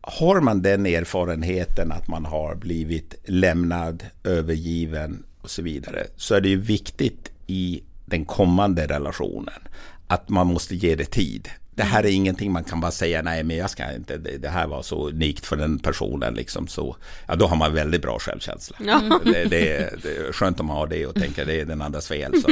[0.00, 6.40] Har man den erfarenheten att man har blivit lämnad, övergiven och så vidare så är
[6.40, 7.82] det ju viktigt i
[8.12, 9.60] den kommande relationen.
[10.06, 11.48] Att man måste ge det tid.
[11.74, 14.48] Det här är ingenting man kan bara säga nej men jag ska inte, det, det
[14.48, 16.96] här var så unikt för den personen liksom så.
[17.28, 18.76] Ja då har man väldigt bra självkänsla.
[18.80, 19.20] Ja.
[19.24, 19.48] Det, det,
[20.02, 22.42] det, är skönt om man har det och tänker det är den andras fel.
[22.42, 22.48] Så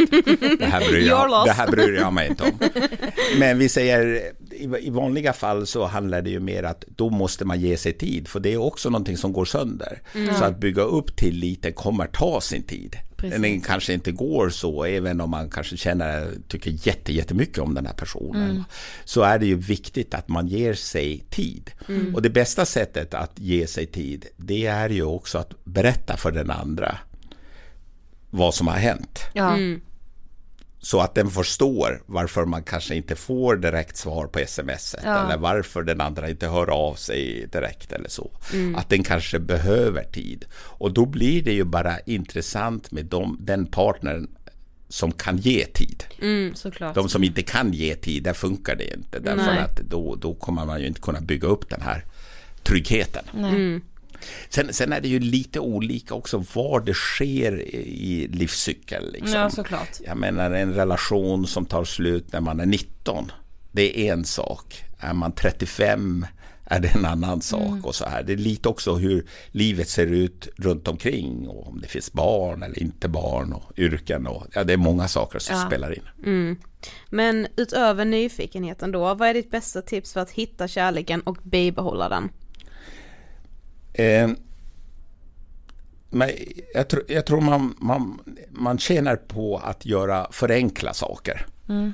[0.59, 2.59] det, här bryr jag, det här bryr jag mig inte om.
[3.39, 7.45] Men vi säger i, i vanliga fall så handlar det ju mer att då måste
[7.45, 8.29] man ge sig tid.
[8.29, 10.03] För det är också någonting som går sönder.
[10.15, 10.35] Mm.
[10.35, 12.97] Så att bygga upp tilliten kommer ta sin tid.
[13.21, 13.43] Precis.
[13.43, 17.87] Den kanske inte går så, även om man kanske känner, tycker jätte, jättemycket om den
[17.87, 18.51] här personen.
[18.51, 18.65] Mm.
[19.05, 21.71] Så är det ju viktigt att man ger sig tid.
[21.89, 22.15] Mm.
[22.15, 26.33] Och det bästa sättet att ge sig tid, det är ju också att berätta för
[26.33, 26.99] den andra
[28.31, 29.21] vad som har hänt.
[29.33, 29.55] Ja.
[29.55, 29.81] Mm.
[30.83, 35.25] Så att den förstår varför man kanske inte får direkt svar på sms ja.
[35.25, 38.31] eller varför den andra inte hör av sig direkt eller så.
[38.53, 38.75] Mm.
[38.75, 40.45] Att den kanske behöver tid.
[40.55, 44.29] Och då blir det ju bara intressant med dem, den partnern
[44.89, 46.05] som kan ge tid.
[46.23, 46.55] Mm,
[46.95, 49.19] de som inte kan ge tid, där funkar det inte.
[49.19, 49.59] Därför Nej.
[49.59, 52.05] att då, då kommer man ju inte kunna bygga upp den här
[52.63, 53.25] tryggheten.
[53.35, 53.81] Mm.
[54.49, 59.07] Sen, sen, är det ju lite olika också var det sker i livscykeln.
[59.13, 59.41] Liksom.
[59.41, 60.01] Ja, såklart.
[60.05, 63.33] Jag menar en relation som tar slut när man är 19.
[63.73, 64.85] Det är en sak.
[64.99, 66.27] Är man 35
[66.71, 67.85] är det en annan sak mm.
[67.85, 68.23] och så här.
[68.23, 72.63] Det är lite också hur livet ser ut runt omkring och om det finns barn
[72.63, 75.67] eller inte barn och yrken och ja, det är många saker som ja.
[75.67, 76.03] spelar in.
[76.25, 76.57] Mm.
[77.09, 82.09] Men utöver nyfikenheten då, vad är ditt bästa tips för att hitta kärleken och bibehålla
[82.09, 82.29] den?
[84.01, 84.31] Eh,
[86.11, 86.31] men
[86.75, 88.21] jag, tr jag tror man, man,
[88.51, 91.47] man tjänar på att göra förenkla saker.
[91.69, 91.93] Mm.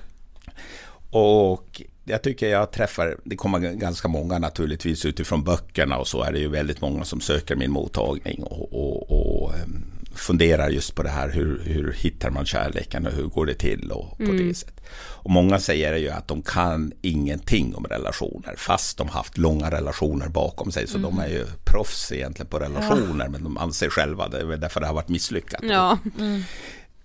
[1.10, 6.32] Och jag tycker jag träffar, det kommer ganska många naturligtvis utifrån böckerna och så är
[6.32, 11.02] det ju väldigt många som söker min mottagning och, och, och ehm, funderar just på
[11.02, 14.48] det här hur, hur hittar man kärleken och hur går det till och på mm.
[14.48, 14.84] det sättet.
[14.98, 20.28] Och många säger ju att de kan ingenting om relationer fast de haft långa relationer
[20.28, 20.86] bakom sig.
[20.86, 21.10] Så mm.
[21.10, 23.30] de är ju proffs egentligen på relationer ja.
[23.30, 25.60] men de anser själva det är därför det har varit misslyckat.
[25.62, 25.98] Ja.
[26.18, 26.42] Mm.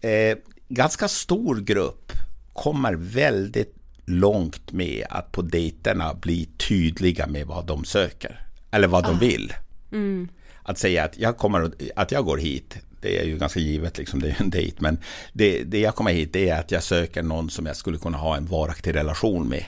[0.02, 0.38] Eh,
[0.70, 2.12] ganska stor grupp
[2.54, 8.48] kommer väldigt långt med att på dejterna bli tydliga med vad de söker.
[8.72, 9.20] Eller vad de ah.
[9.20, 9.54] vill.
[9.92, 10.30] Mm.
[10.64, 14.20] Att säga att jag, kommer, att jag går hit, det är ju ganska givet, liksom,
[14.20, 14.78] det är en dejt.
[14.80, 14.98] Men
[15.34, 18.18] det, det jag kommer hit det är att jag söker någon som jag skulle kunna
[18.18, 19.64] ha en varaktig relation med.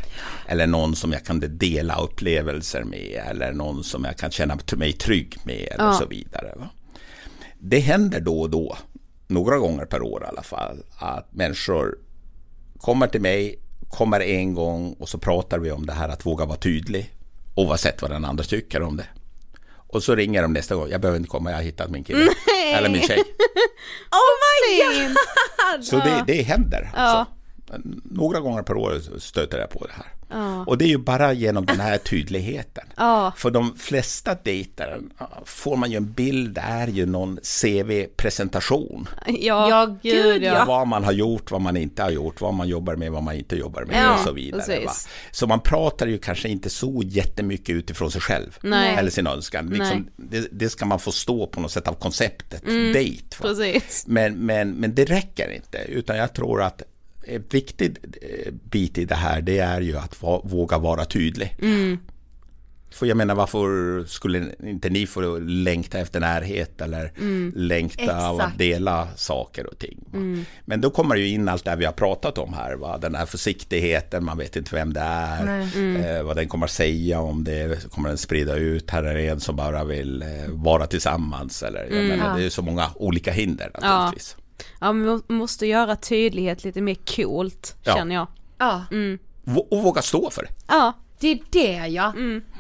[0.47, 3.23] Eller någon som jag kan dela upplevelser med.
[3.29, 5.67] Eller någon som jag kan känna mig trygg med.
[5.71, 5.93] Eller ja.
[5.93, 6.53] så vidare.
[6.55, 6.69] Va?
[7.65, 8.77] det händer då och då,
[9.27, 11.97] några gånger per år i alla fall, att människor
[12.77, 13.59] kommer till mig,
[13.89, 17.13] kommer en gång och så pratar vi om det här att våga vara tydlig
[17.55, 19.07] oavsett vad den andra tycker om det.
[19.93, 22.19] Och så ringer de nästa gång, jag behöver inte komma, jag har hittat min kille.
[22.47, 22.73] Nej.
[22.73, 23.23] Eller min tjej.
[24.11, 25.85] Oh my god!
[25.85, 26.91] Så det, det händer.
[26.95, 27.25] Ja.
[28.03, 30.05] Några gånger per år stöter jag på det här.
[30.29, 30.65] Ja.
[30.67, 32.83] Och det är ju bara genom den här tydligheten.
[32.97, 33.33] Ja.
[33.37, 34.99] För de flesta dejter
[35.45, 39.07] får man ju en bild, är ju någon CV-presentation.
[39.27, 40.65] Ja, Ja, gud, ja.
[40.67, 43.35] Vad man har gjort, vad man inte har gjort, vad man jobbar med, vad man
[43.35, 44.87] inte jobbar med Ja, och så vidare.
[45.31, 48.57] Så man pratar ju kanske inte så jättemycket utifrån sig själv.
[48.61, 48.95] Nej.
[48.95, 49.67] Eller sin önskan.
[49.69, 53.37] Liksom, det, det ska man få stå på något sätt av konceptet, dejt.
[53.43, 54.03] Mm, Precis.
[54.07, 56.81] Men, men, men det räcker inte, utan jag tror att
[57.27, 61.55] en viktig eh, bit i det här, det är ju att våga vara tydlig.
[61.61, 61.97] Mm.
[62.91, 67.53] För jag menar, varför skulle inte ni få längta efter närhet eller Mm.
[67.55, 68.57] längta av att Exakt.
[68.57, 69.97] dela saker och ting?
[70.11, 70.43] va?
[70.65, 72.97] Men då kommer ju in allt det vi har pratat om här, va?
[72.97, 75.95] den här försiktigheten, man vet inte vem det är, Mm.
[75.95, 79.55] eh, vad den kommer säga om det, kommer den sprida ut, här är en som
[79.55, 84.35] bara vill eh, vara tillsammans, eller jag menar, det är så många olika hinder naturligtvis.
[84.37, 84.42] Ja,
[84.79, 87.95] men vi måste göra tydlighet lite mer coolt, Ja.
[87.95, 88.27] känner jag.
[88.57, 88.83] Ja,
[89.45, 90.49] Vå- Och våga stå för det.
[90.67, 92.13] Ja, det är det ja.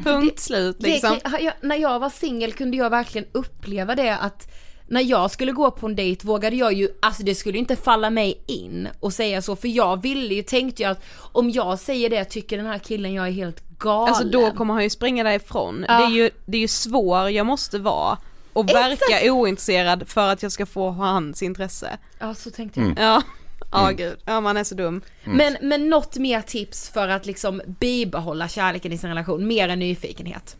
[0.03, 1.17] punkt slut Det, liksom.
[1.23, 4.47] har jag, när jag var singel kunde jag verkligen uppleva det att
[4.87, 8.09] när jag skulle gå på en dejt vågade jag ju, alltså det skulle inte falla
[8.09, 12.09] mig in och säga så för jag ville ju, tänkte jag att om jag säger
[12.09, 14.13] det tycker den här killen jag är helt galen.
[14.13, 15.85] Alltså då kommer han ju springa därifrån.
[15.87, 15.97] Ja.
[15.97, 18.17] Det, är ju, det är ju svår jag måste vara
[18.53, 21.97] och verka ointresserad för att jag ska få hans intresse.
[22.19, 22.93] Ja så tänkte jag.
[22.97, 23.23] Ja,
[23.71, 25.01] ja gud, ja man är så dum.
[25.23, 29.79] Men, men något mer tips för att liksom bibehålla kärleken i sin relation, mer än
[29.79, 30.57] nyfikenhet?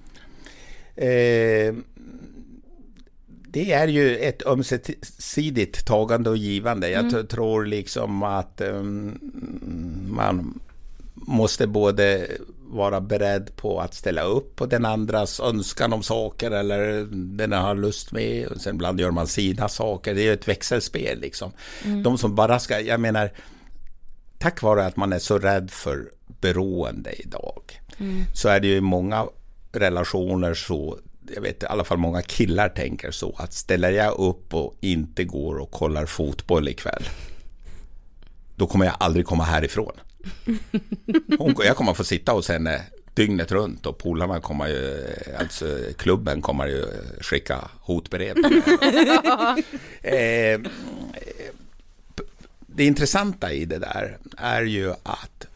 [0.95, 1.73] Eh,
[3.47, 6.89] det är ju ett ömsesidigt tagande och givande.
[6.89, 9.19] Jag t- tror liksom att um,
[10.09, 10.59] man
[11.13, 12.27] måste både
[12.73, 17.07] vara beredd på att ställa upp på den andras önskan om saker eller
[17.37, 18.47] den har lust med.
[18.47, 20.15] Och sen ibland gör man sina saker.
[20.15, 21.51] Det är ju ett växelspel liksom.
[22.03, 23.31] De som bara ska, jag menar,
[24.37, 26.11] tack vare att man är så rädd för
[26.41, 27.81] beroende idag
[28.33, 29.27] så är det ju i många
[29.71, 30.99] relationer så
[31.35, 35.23] jag vet i alla fall många killar tänker så att ställer jag upp och inte
[35.23, 37.03] går och kollar fotboll ikväll
[38.55, 39.93] då kommer jag aldrig komma härifrån.
[41.37, 42.81] Hon, jag kommer få sitta hos henne
[43.13, 45.05] dygnet runt och polarna kommer ju,
[45.39, 46.85] alltså klubben kommer ju
[47.21, 48.37] skicka hotbrev.
[50.01, 50.59] eh,
[52.67, 55.47] det intressanta i det där är ju att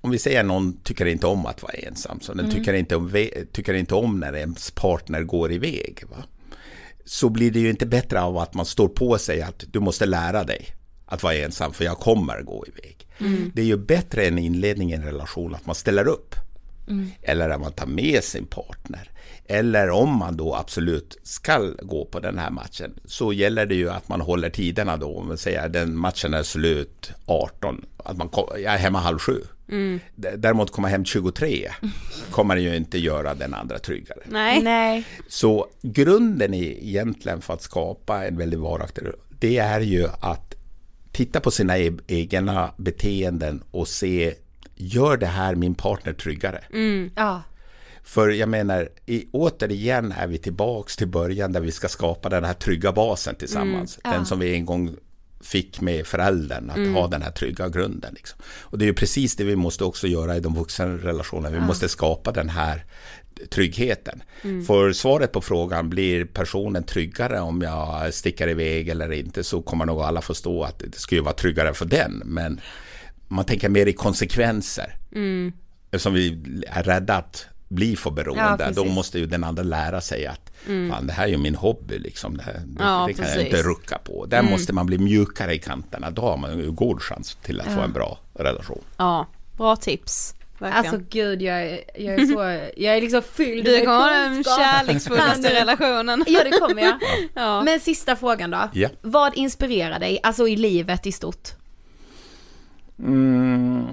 [0.00, 3.28] om vi säger någon tycker inte om att vara ensam, så den tycker, inte om,
[3.52, 6.02] tycker inte om när ens partner går iväg.
[6.10, 6.16] Va?
[7.04, 10.06] Så blir det ju inte bättre av att man står på sig att du måste
[10.06, 10.66] lära dig
[11.06, 13.06] att vara ensam för jag kommer gå iväg.
[13.54, 16.34] Det är ju bättre än inledning i en relation att man ställer upp.
[17.22, 19.10] Eller att man tar med sin partner.
[19.48, 23.90] Eller om man då absolut ska gå på den här matchen så gäller det ju
[23.90, 25.16] att man håller tiderna då.
[25.18, 28.98] Om vi säger att den matchen är slut 18, att man kom, jag är hemma
[28.98, 29.40] halv sju.
[30.14, 31.70] D- Däremot komma hem 23
[32.30, 34.18] kommer ju inte göra den andra tryggare.
[34.24, 34.62] Nej.
[34.62, 35.04] Nej.
[35.28, 39.04] Så grunden är egentligen för att skapa en väldigt varaktig
[39.38, 40.54] det är ju att
[41.16, 44.34] titta på sina e- egna beteenden och se
[44.78, 46.64] Gör det här min partner tryggare?
[47.16, 47.42] Ja.
[48.02, 52.44] För jag menar, i, återigen är vi tillbaks till början där vi ska skapa den
[52.44, 53.98] här trygga basen tillsammans.
[54.02, 54.96] Den som vi en gång
[55.40, 58.14] fick med föräldern, att ha den här trygga grunden.
[58.14, 58.38] Liksom.
[58.60, 61.58] Och det är ju precis det vi måste också göra i de vuxenrelationerna.
[61.60, 62.84] Vi måste skapa den här
[63.50, 64.22] tryggheten.
[64.66, 69.86] För svaret på frågan, blir personen tryggare om jag sticker iväg eller inte, så kommer
[69.86, 72.22] nog alla förstå att det skulle vara tryggare för den.
[72.24, 72.60] Men
[73.28, 74.96] man tänker mer i konsekvenser.
[75.90, 78.76] Eftersom vi är rädda att bli för Ja, beroende, precis.
[78.76, 81.98] då måste ju den andra lära sig att fan, det här är ju min hobby,
[81.98, 82.36] liksom.
[82.36, 83.36] det, här, Ja, det kan jag precis.
[83.54, 84.26] inte rucka på.
[84.26, 87.66] Där måste man bli mjukare i kanterna, då har man ju god chans till att
[87.74, 88.82] få en bra relation.
[88.96, 89.26] Ja,
[89.56, 90.34] bra tips.
[90.58, 90.94] Verkligen.
[90.94, 92.26] Alltså gud jag är, jag är
[92.60, 96.24] så, jag är liksom fylld du med kommer ha den kärleksfullaste relationen.
[96.26, 96.94] Ja det kommer jag.
[97.34, 97.62] Ja.
[97.62, 98.68] Men sista frågan då.
[98.72, 98.88] Ja.
[99.02, 101.48] Vad inspirerar dig, alltså i livet i stort?
[102.98, 103.86] Mm,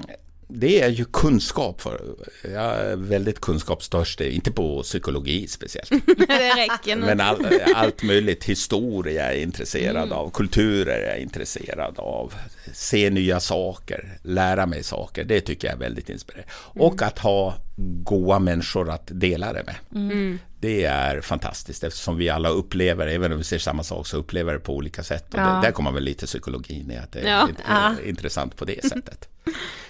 [0.56, 1.82] det är ju kunskap.
[1.82, 2.02] För,
[2.44, 5.90] jag är väldigt kunskapstörstig, inte på psykologi speciellt.
[6.18, 7.06] det räcker nog.
[7.06, 10.12] Men all, allt möjligt, historia är jag intresserad Mm.
[10.12, 12.34] av, kulturer är jag intresserad av,
[12.74, 16.52] se nya saker, lära mig saker, det tycker jag är väldigt inspirerande.
[16.58, 17.56] Och att ha
[18.04, 19.76] goa människor att dela det med.
[19.96, 20.40] Mm.
[20.60, 24.54] Det är fantastiskt eftersom vi alla upplever, även om vi ser samma sak, så upplever
[24.54, 25.34] det på olika sätt.
[25.34, 25.44] Och Ja.
[25.62, 27.96] det, där kommer väl lite psykologin i att det är Ja.
[28.06, 29.28] intressant på det sättet.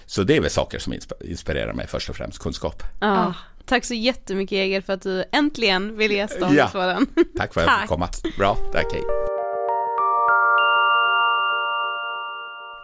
[0.06, 2.82] Så det är väl saker som insp- inspirerar mig först och främst, kunskap.
[3.00, 3.34] Ja.
[3.66, 6.46] Tack så jättemycket Egil för att du äntligen ville gästa Ja.
[6.48, 7.06] Ångestpodden.
[7.38, 8.08] Tack för att jag fick komma.
[8.38, 9.02] Bra, tack hej.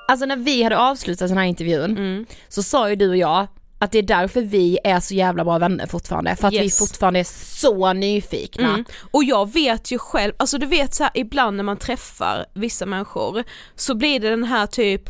[0.09, 2.27] Alltså när vi hade avslutat den här intervjun Mm.
[2.49, 3.47] så sa ju du och jag
[3.79, 6.37] att det är därför vi är så jävla bra vänner fortfarande.
[6.37, 6.79] För att vi Yes.
[6.79, 7.25] fortfarande är
[7.61, 8.69] så nyfikna.
[8.69, 8.85] Mm.
[9.11, 12.87] Och jag vet ju själv, alltså du vet så här, ibland när man träffar vissa
[12.87, 13.45] människor
[13.75, 15.03] så blir det den här typ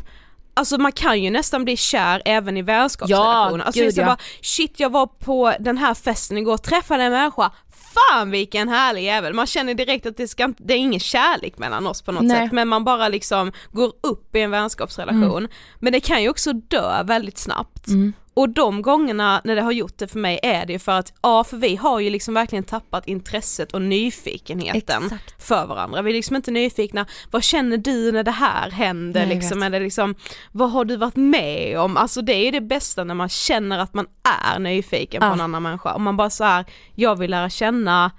[0.54, 3.58] Alltså man kan ju nästan bli kär även i vänskapsrelationer.
[3.58, 4.04] Ja, alltså gud, ja.
[4.04, 7.50] bara, shit jag var på den här festen igår, träffade en människa,
[7.94, 9.34] fan vilken härlig jävel.
[9.34, 12.36] Man känner direkt att det, ska, det är ingen kärlek mellan oss på något Nej.
[12.46, 15.38] sätt men man bara liksom går upp i en vänskapsrelation.
[15.38, 15.50] Mm.
[15.78, 17.86] Men det kan ju också dö väldigt snabbt.
[18.34, 21.12] Och de gångerna när det har gjort det för mig är det ju för att,
[21.22, 25.42] ja för vi har ju liksom verkligen tappat intresset och nyfikenheten Exakt.
[25.46, 26.02] för varandra.
[26.02, 29.80] Vi är liksom inte nyfikna, vad känner du när det här händer Nej, liksom, eller
[29.80, 30.14] liksom,
[30.52, 31.96] vad har du varit med om?
[31.96, 34.06] Alltså det är det bästa när man känner att man
[34.54, 35.32] är nyfiken på Ja.
[35.32, 35.94] en annan människa.
[35.94, 38.10] Om man bara så här, jag vill lära känna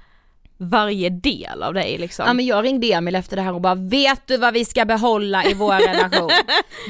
[0.58, 2.26] varje del av dig liksom.
[2.28, 4.86] Ja men jag ringde Emil efter det här och bara vet du vad vi ska
[4.86, 6.30] behålla i vår relation?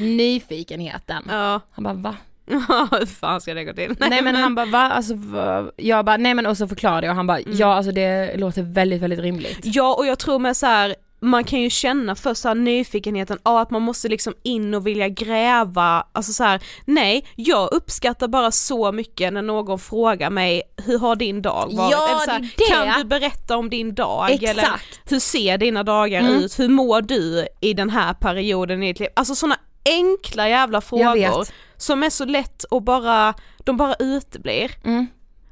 [0.16, 1.22] Nyfikenheten.
[1.28, 2.16] Ja, Han bara va?
[2.90, 3.94] hur fan ska det gå till?
[3.98, 4.78] Nej, men han bara va?
[4.90, 5.70] Alltså, va?
[5.76, 8.62] Jag bara nej men och så förklarade jag och han bara ja alltså det låter
[8.62, 9.58] väldigt väldigt rimligt.
[9.62, 13.60] Ja och jag tror med så här man kan ju känna för så nyfikenheten, ja,
[13.60, 18.50] att man måste liksom in och vilja gräva, alltså så här, nej, jag uppskattar bara
[18.50, 21.92] så mycket när någon frågar mig, hur har din dag varit?
[21.92, 22.64] Ja, Eller så här, det det.
[22.64, 24.30] Kan du berätta om din dag?
[24.30, 24.50] Exakt.
[24.58, 24.68] Eller
[25.04, 26.34] hur ser dina dagar Mm.
[26.34, 26.58] ut?
[26.58, 29.08] Hur mår du i den här perioden i ditt liv?
[29.16, 31.52] Alltså sådana enkla jävla Jag frågor vet.
[31.82, 34.70] Som är så lätt och bara, de bara uteblir.
[34.84, 35.06] Mm.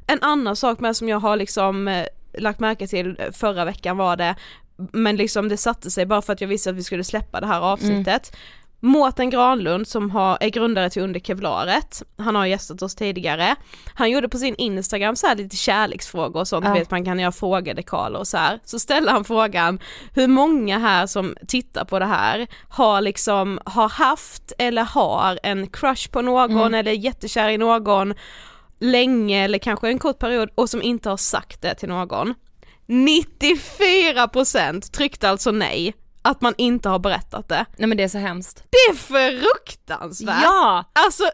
[0.07, 2.07] En annan sak med som jag har liksom eh,
[2.39, 4.35] lagt märke till eh, förra veckan var det,
[4.77, 7.47] men liksom det satte sig bara för att jag visste att vi skulle släppa det
[7.47, 8.37] här avsnittet.
[8.83, 13.57] Mårten Granlund som har, är grundare till Under Kevlaret, han har gästat oss tidigare.
[13.95, 16.75] Han gjorde på sin Instagram så här lite kärleksfrågor och sånt, Ja.
[16.75, 18.61] vet man kan göra frågedekaler och så här.
[18.65, 19.81] Så ställer han frågan,
[20.15, 25.67] hur många här som tittar på det här har liksom, har haft eller har en
[25.67, 28.15] crush på någon eller är jättekär i någon
[28.81, 32.35] länge eller kanske en kort period och som inte har sagt det till någon.
[32.89, 37.67] 94% tryckte alltså nej, att man inte har berättat det.
[37.77, 38.65] Nej men det är så hemskt.
[38.71, 40.43] Det är fruktansvärt!
[40.43, 40.85] Ja!
[40.93, 41.25] Alltså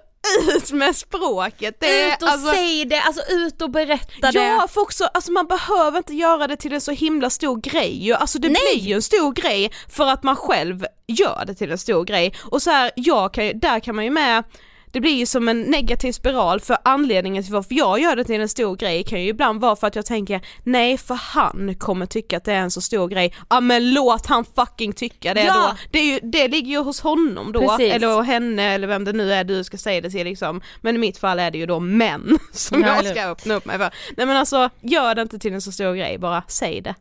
[0.49, 1.77] ut med språket!
[1.81, 4.49] Det Ut och alltså, säg det, alltså ut och berätta det.
[4.49, 8.05] Ja, för också, alltså man behöver inte göra det till en så himla stor grej
[8.05, 11.71] ju, alltså det blir ju en stor grej för att man själv gör det till
[11.71, 12.35] en stor grej.
[12.45, 14.45] Och så här, jag kan där kan man ju med
[14.97, 18.41] det blir ju som en negativ spiral för anledningen till varför jag gör det till
[18.41, 22.07] en stor grej kan ju ibland vara för att jag tänker nej för han kommer
[22.07, 25.45] tycka att det är en så stor grej, ja men låt han fucking tycka det
[25.45, 25.55] Ja.
[25.55, 25.77] då.
[25.91, 27.93] Det, är ju, det ligger ju hos honom då, Precis.
[27.95, 30.61] eller henne eller vem det nu är du ska säga det till liksom.
[30.81, 33.65] Men i mitt fall är det ju då män som Ja, jag ska öppna upp
[33.65, 33.91] mig för.
[34.17, 36.95] Nej men alltså, gör det inte till en så stor grej, bara säg det.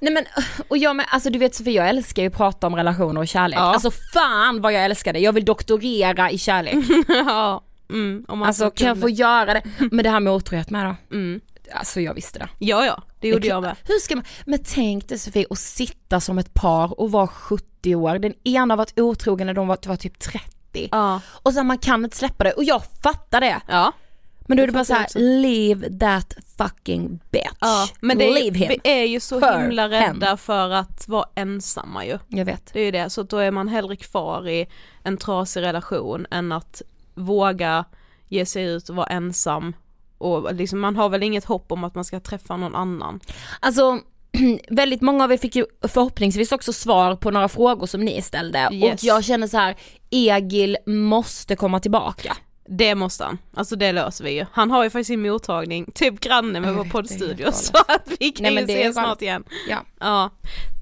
[0.00, 0.24] Nej men,
[0.68, 3.28] och jag med, alltså du vet Sofie jag älskar ju att prata om relationer och
[3.28, 3.58] kärlek.
[3.58, 3.62] Ja.
[3.62, 6.74] Alltså fan vad jag älskar det, jag vill doktorera i kärlek.
[7.08, 9.62] ja, mm, Alltså så kan jag få göra det?
[9.90, 11.16] Men det här med otrohet med då?
[11.16, 11.40] Mm.
[11.72, 12.48] Alltså jag visste det.
[12.58, 13.76] Ja ja, det gjorde jag med.
[13.84, 17.94] Hur ska man, men tänk dig Sofie att sitta som ett par och vara 70
[17.94, 20.88] år, den ena har varit otrogen när de var, var typ 30.
[20.90, 21.20] Ja.
[21.42, 23.60] Och sen man kan inte släppa det och jag fattar det.
[23.68, 23.92] Ja.
[24.48, 27.46] Men då är det bara så här: leave that fucking bitch.
[27.60, 28.68] Ja, men det är, leave him.
[28.68, 30.38] vi är ju så Her, himla rädda hen.
[30.38, 32.18] för att vara ensamma ju.
[32.28, 32.72] Jag vet.
[32.72, 34.66] Det är ju det, så då är man hellre kvar i
[35.02, 36.82] en trasig relation än att
[37.14, 37.84] våga
[38.28, 39.72] ge sig ut och vara ensam.
[40.18, 43.20] Och liksom, man har väl inget hopp om att man ska träffa någon annan.
[43.60, 44.00] Alltså
[44.70, 48.68] väldigt många av er fick ju förhoppningsvis också svar på några frågor som ni ställde
[48.72, 48.92] Yes.
[49.02, 49.76] och jag känner så här:
[50.10, 52.36] Egil måste komma tillbaka.
[52.70, 54.46] Det måste han, alltså det löser vi ju.
[54.52, 58.30] Han har ju faktiskt sin mottagning, typ granne med Jag vår poddstudio så att vi
[58.30, 59.44] kan Nej, ju ses snart igen.
[59.68, 59.78] Ja.
[60.00, 60.30] Ja.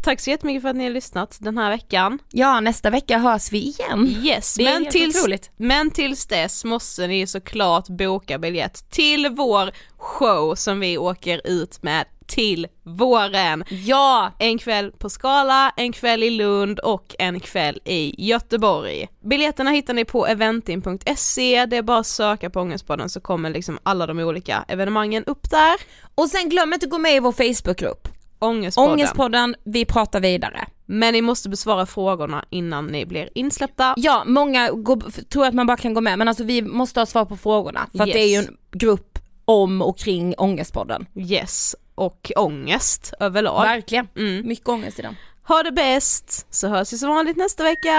[0.04, 2.18] tack så jättemycket för att ni har lyssnat den här veckan.
[2.30, 4.06] Ja, nästa vecka hörs vi igen.
[4.22, 5.50] Yes, Det men tills, otroligt.
[5.56, 11.82] men tills dess måste ni såklart boka biljett till vår show som vi åker ut
[11.82, 13.64] med till våren.
[13.68, 14.32] Ja!
[14.38, 19.08] En kväll på Skala, en kväll i Lund och en kväll i Göteborg.
[19.24, 23.78] Biljetterna hittar ni på eventim.se, det är bara att söka på Ångestpodden så kommer liksom
[23.82, 25.74] alla de olika evenemangen upp där.
[26.14, 28.08] Och sen glöm inte att gå med i vår Facebookgrupp.
[28.38, 28.92] Ångestpodden.
[28.92, 30.66] Ångestpodden, vi pratar vidare.
[30.86, 33.94] Men ni måste besvara frågorna innan ni blir insläppta.
[33.96, 37.06] Ja, många går, tror att man bara kan gå med men alltså vi måste ha
[37.06, 38.48] svar på frågorna för att det är ju Yes.
[38.48, 41.06] en grupp om och kring Ångestpodden.
[41.14, 43.62] Yes, och ångest överlag.
[43.62, 44.48] Verkligen, Mm.
[44.48, 45.16] mycket ångest i den.
[45.48, 47.92] Ha det bäst, så hörs vi som vanligt nästa vecka.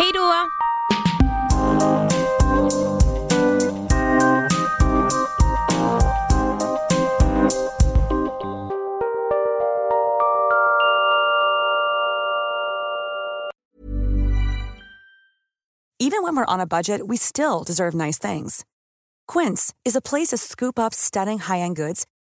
[0.00, 0.32] Hej då!
[15.98, 18.64] Even when we're on a budget, we still deserve nice things.
[19.28, 22.06] Quince is a place to scoop up stunning high-end goods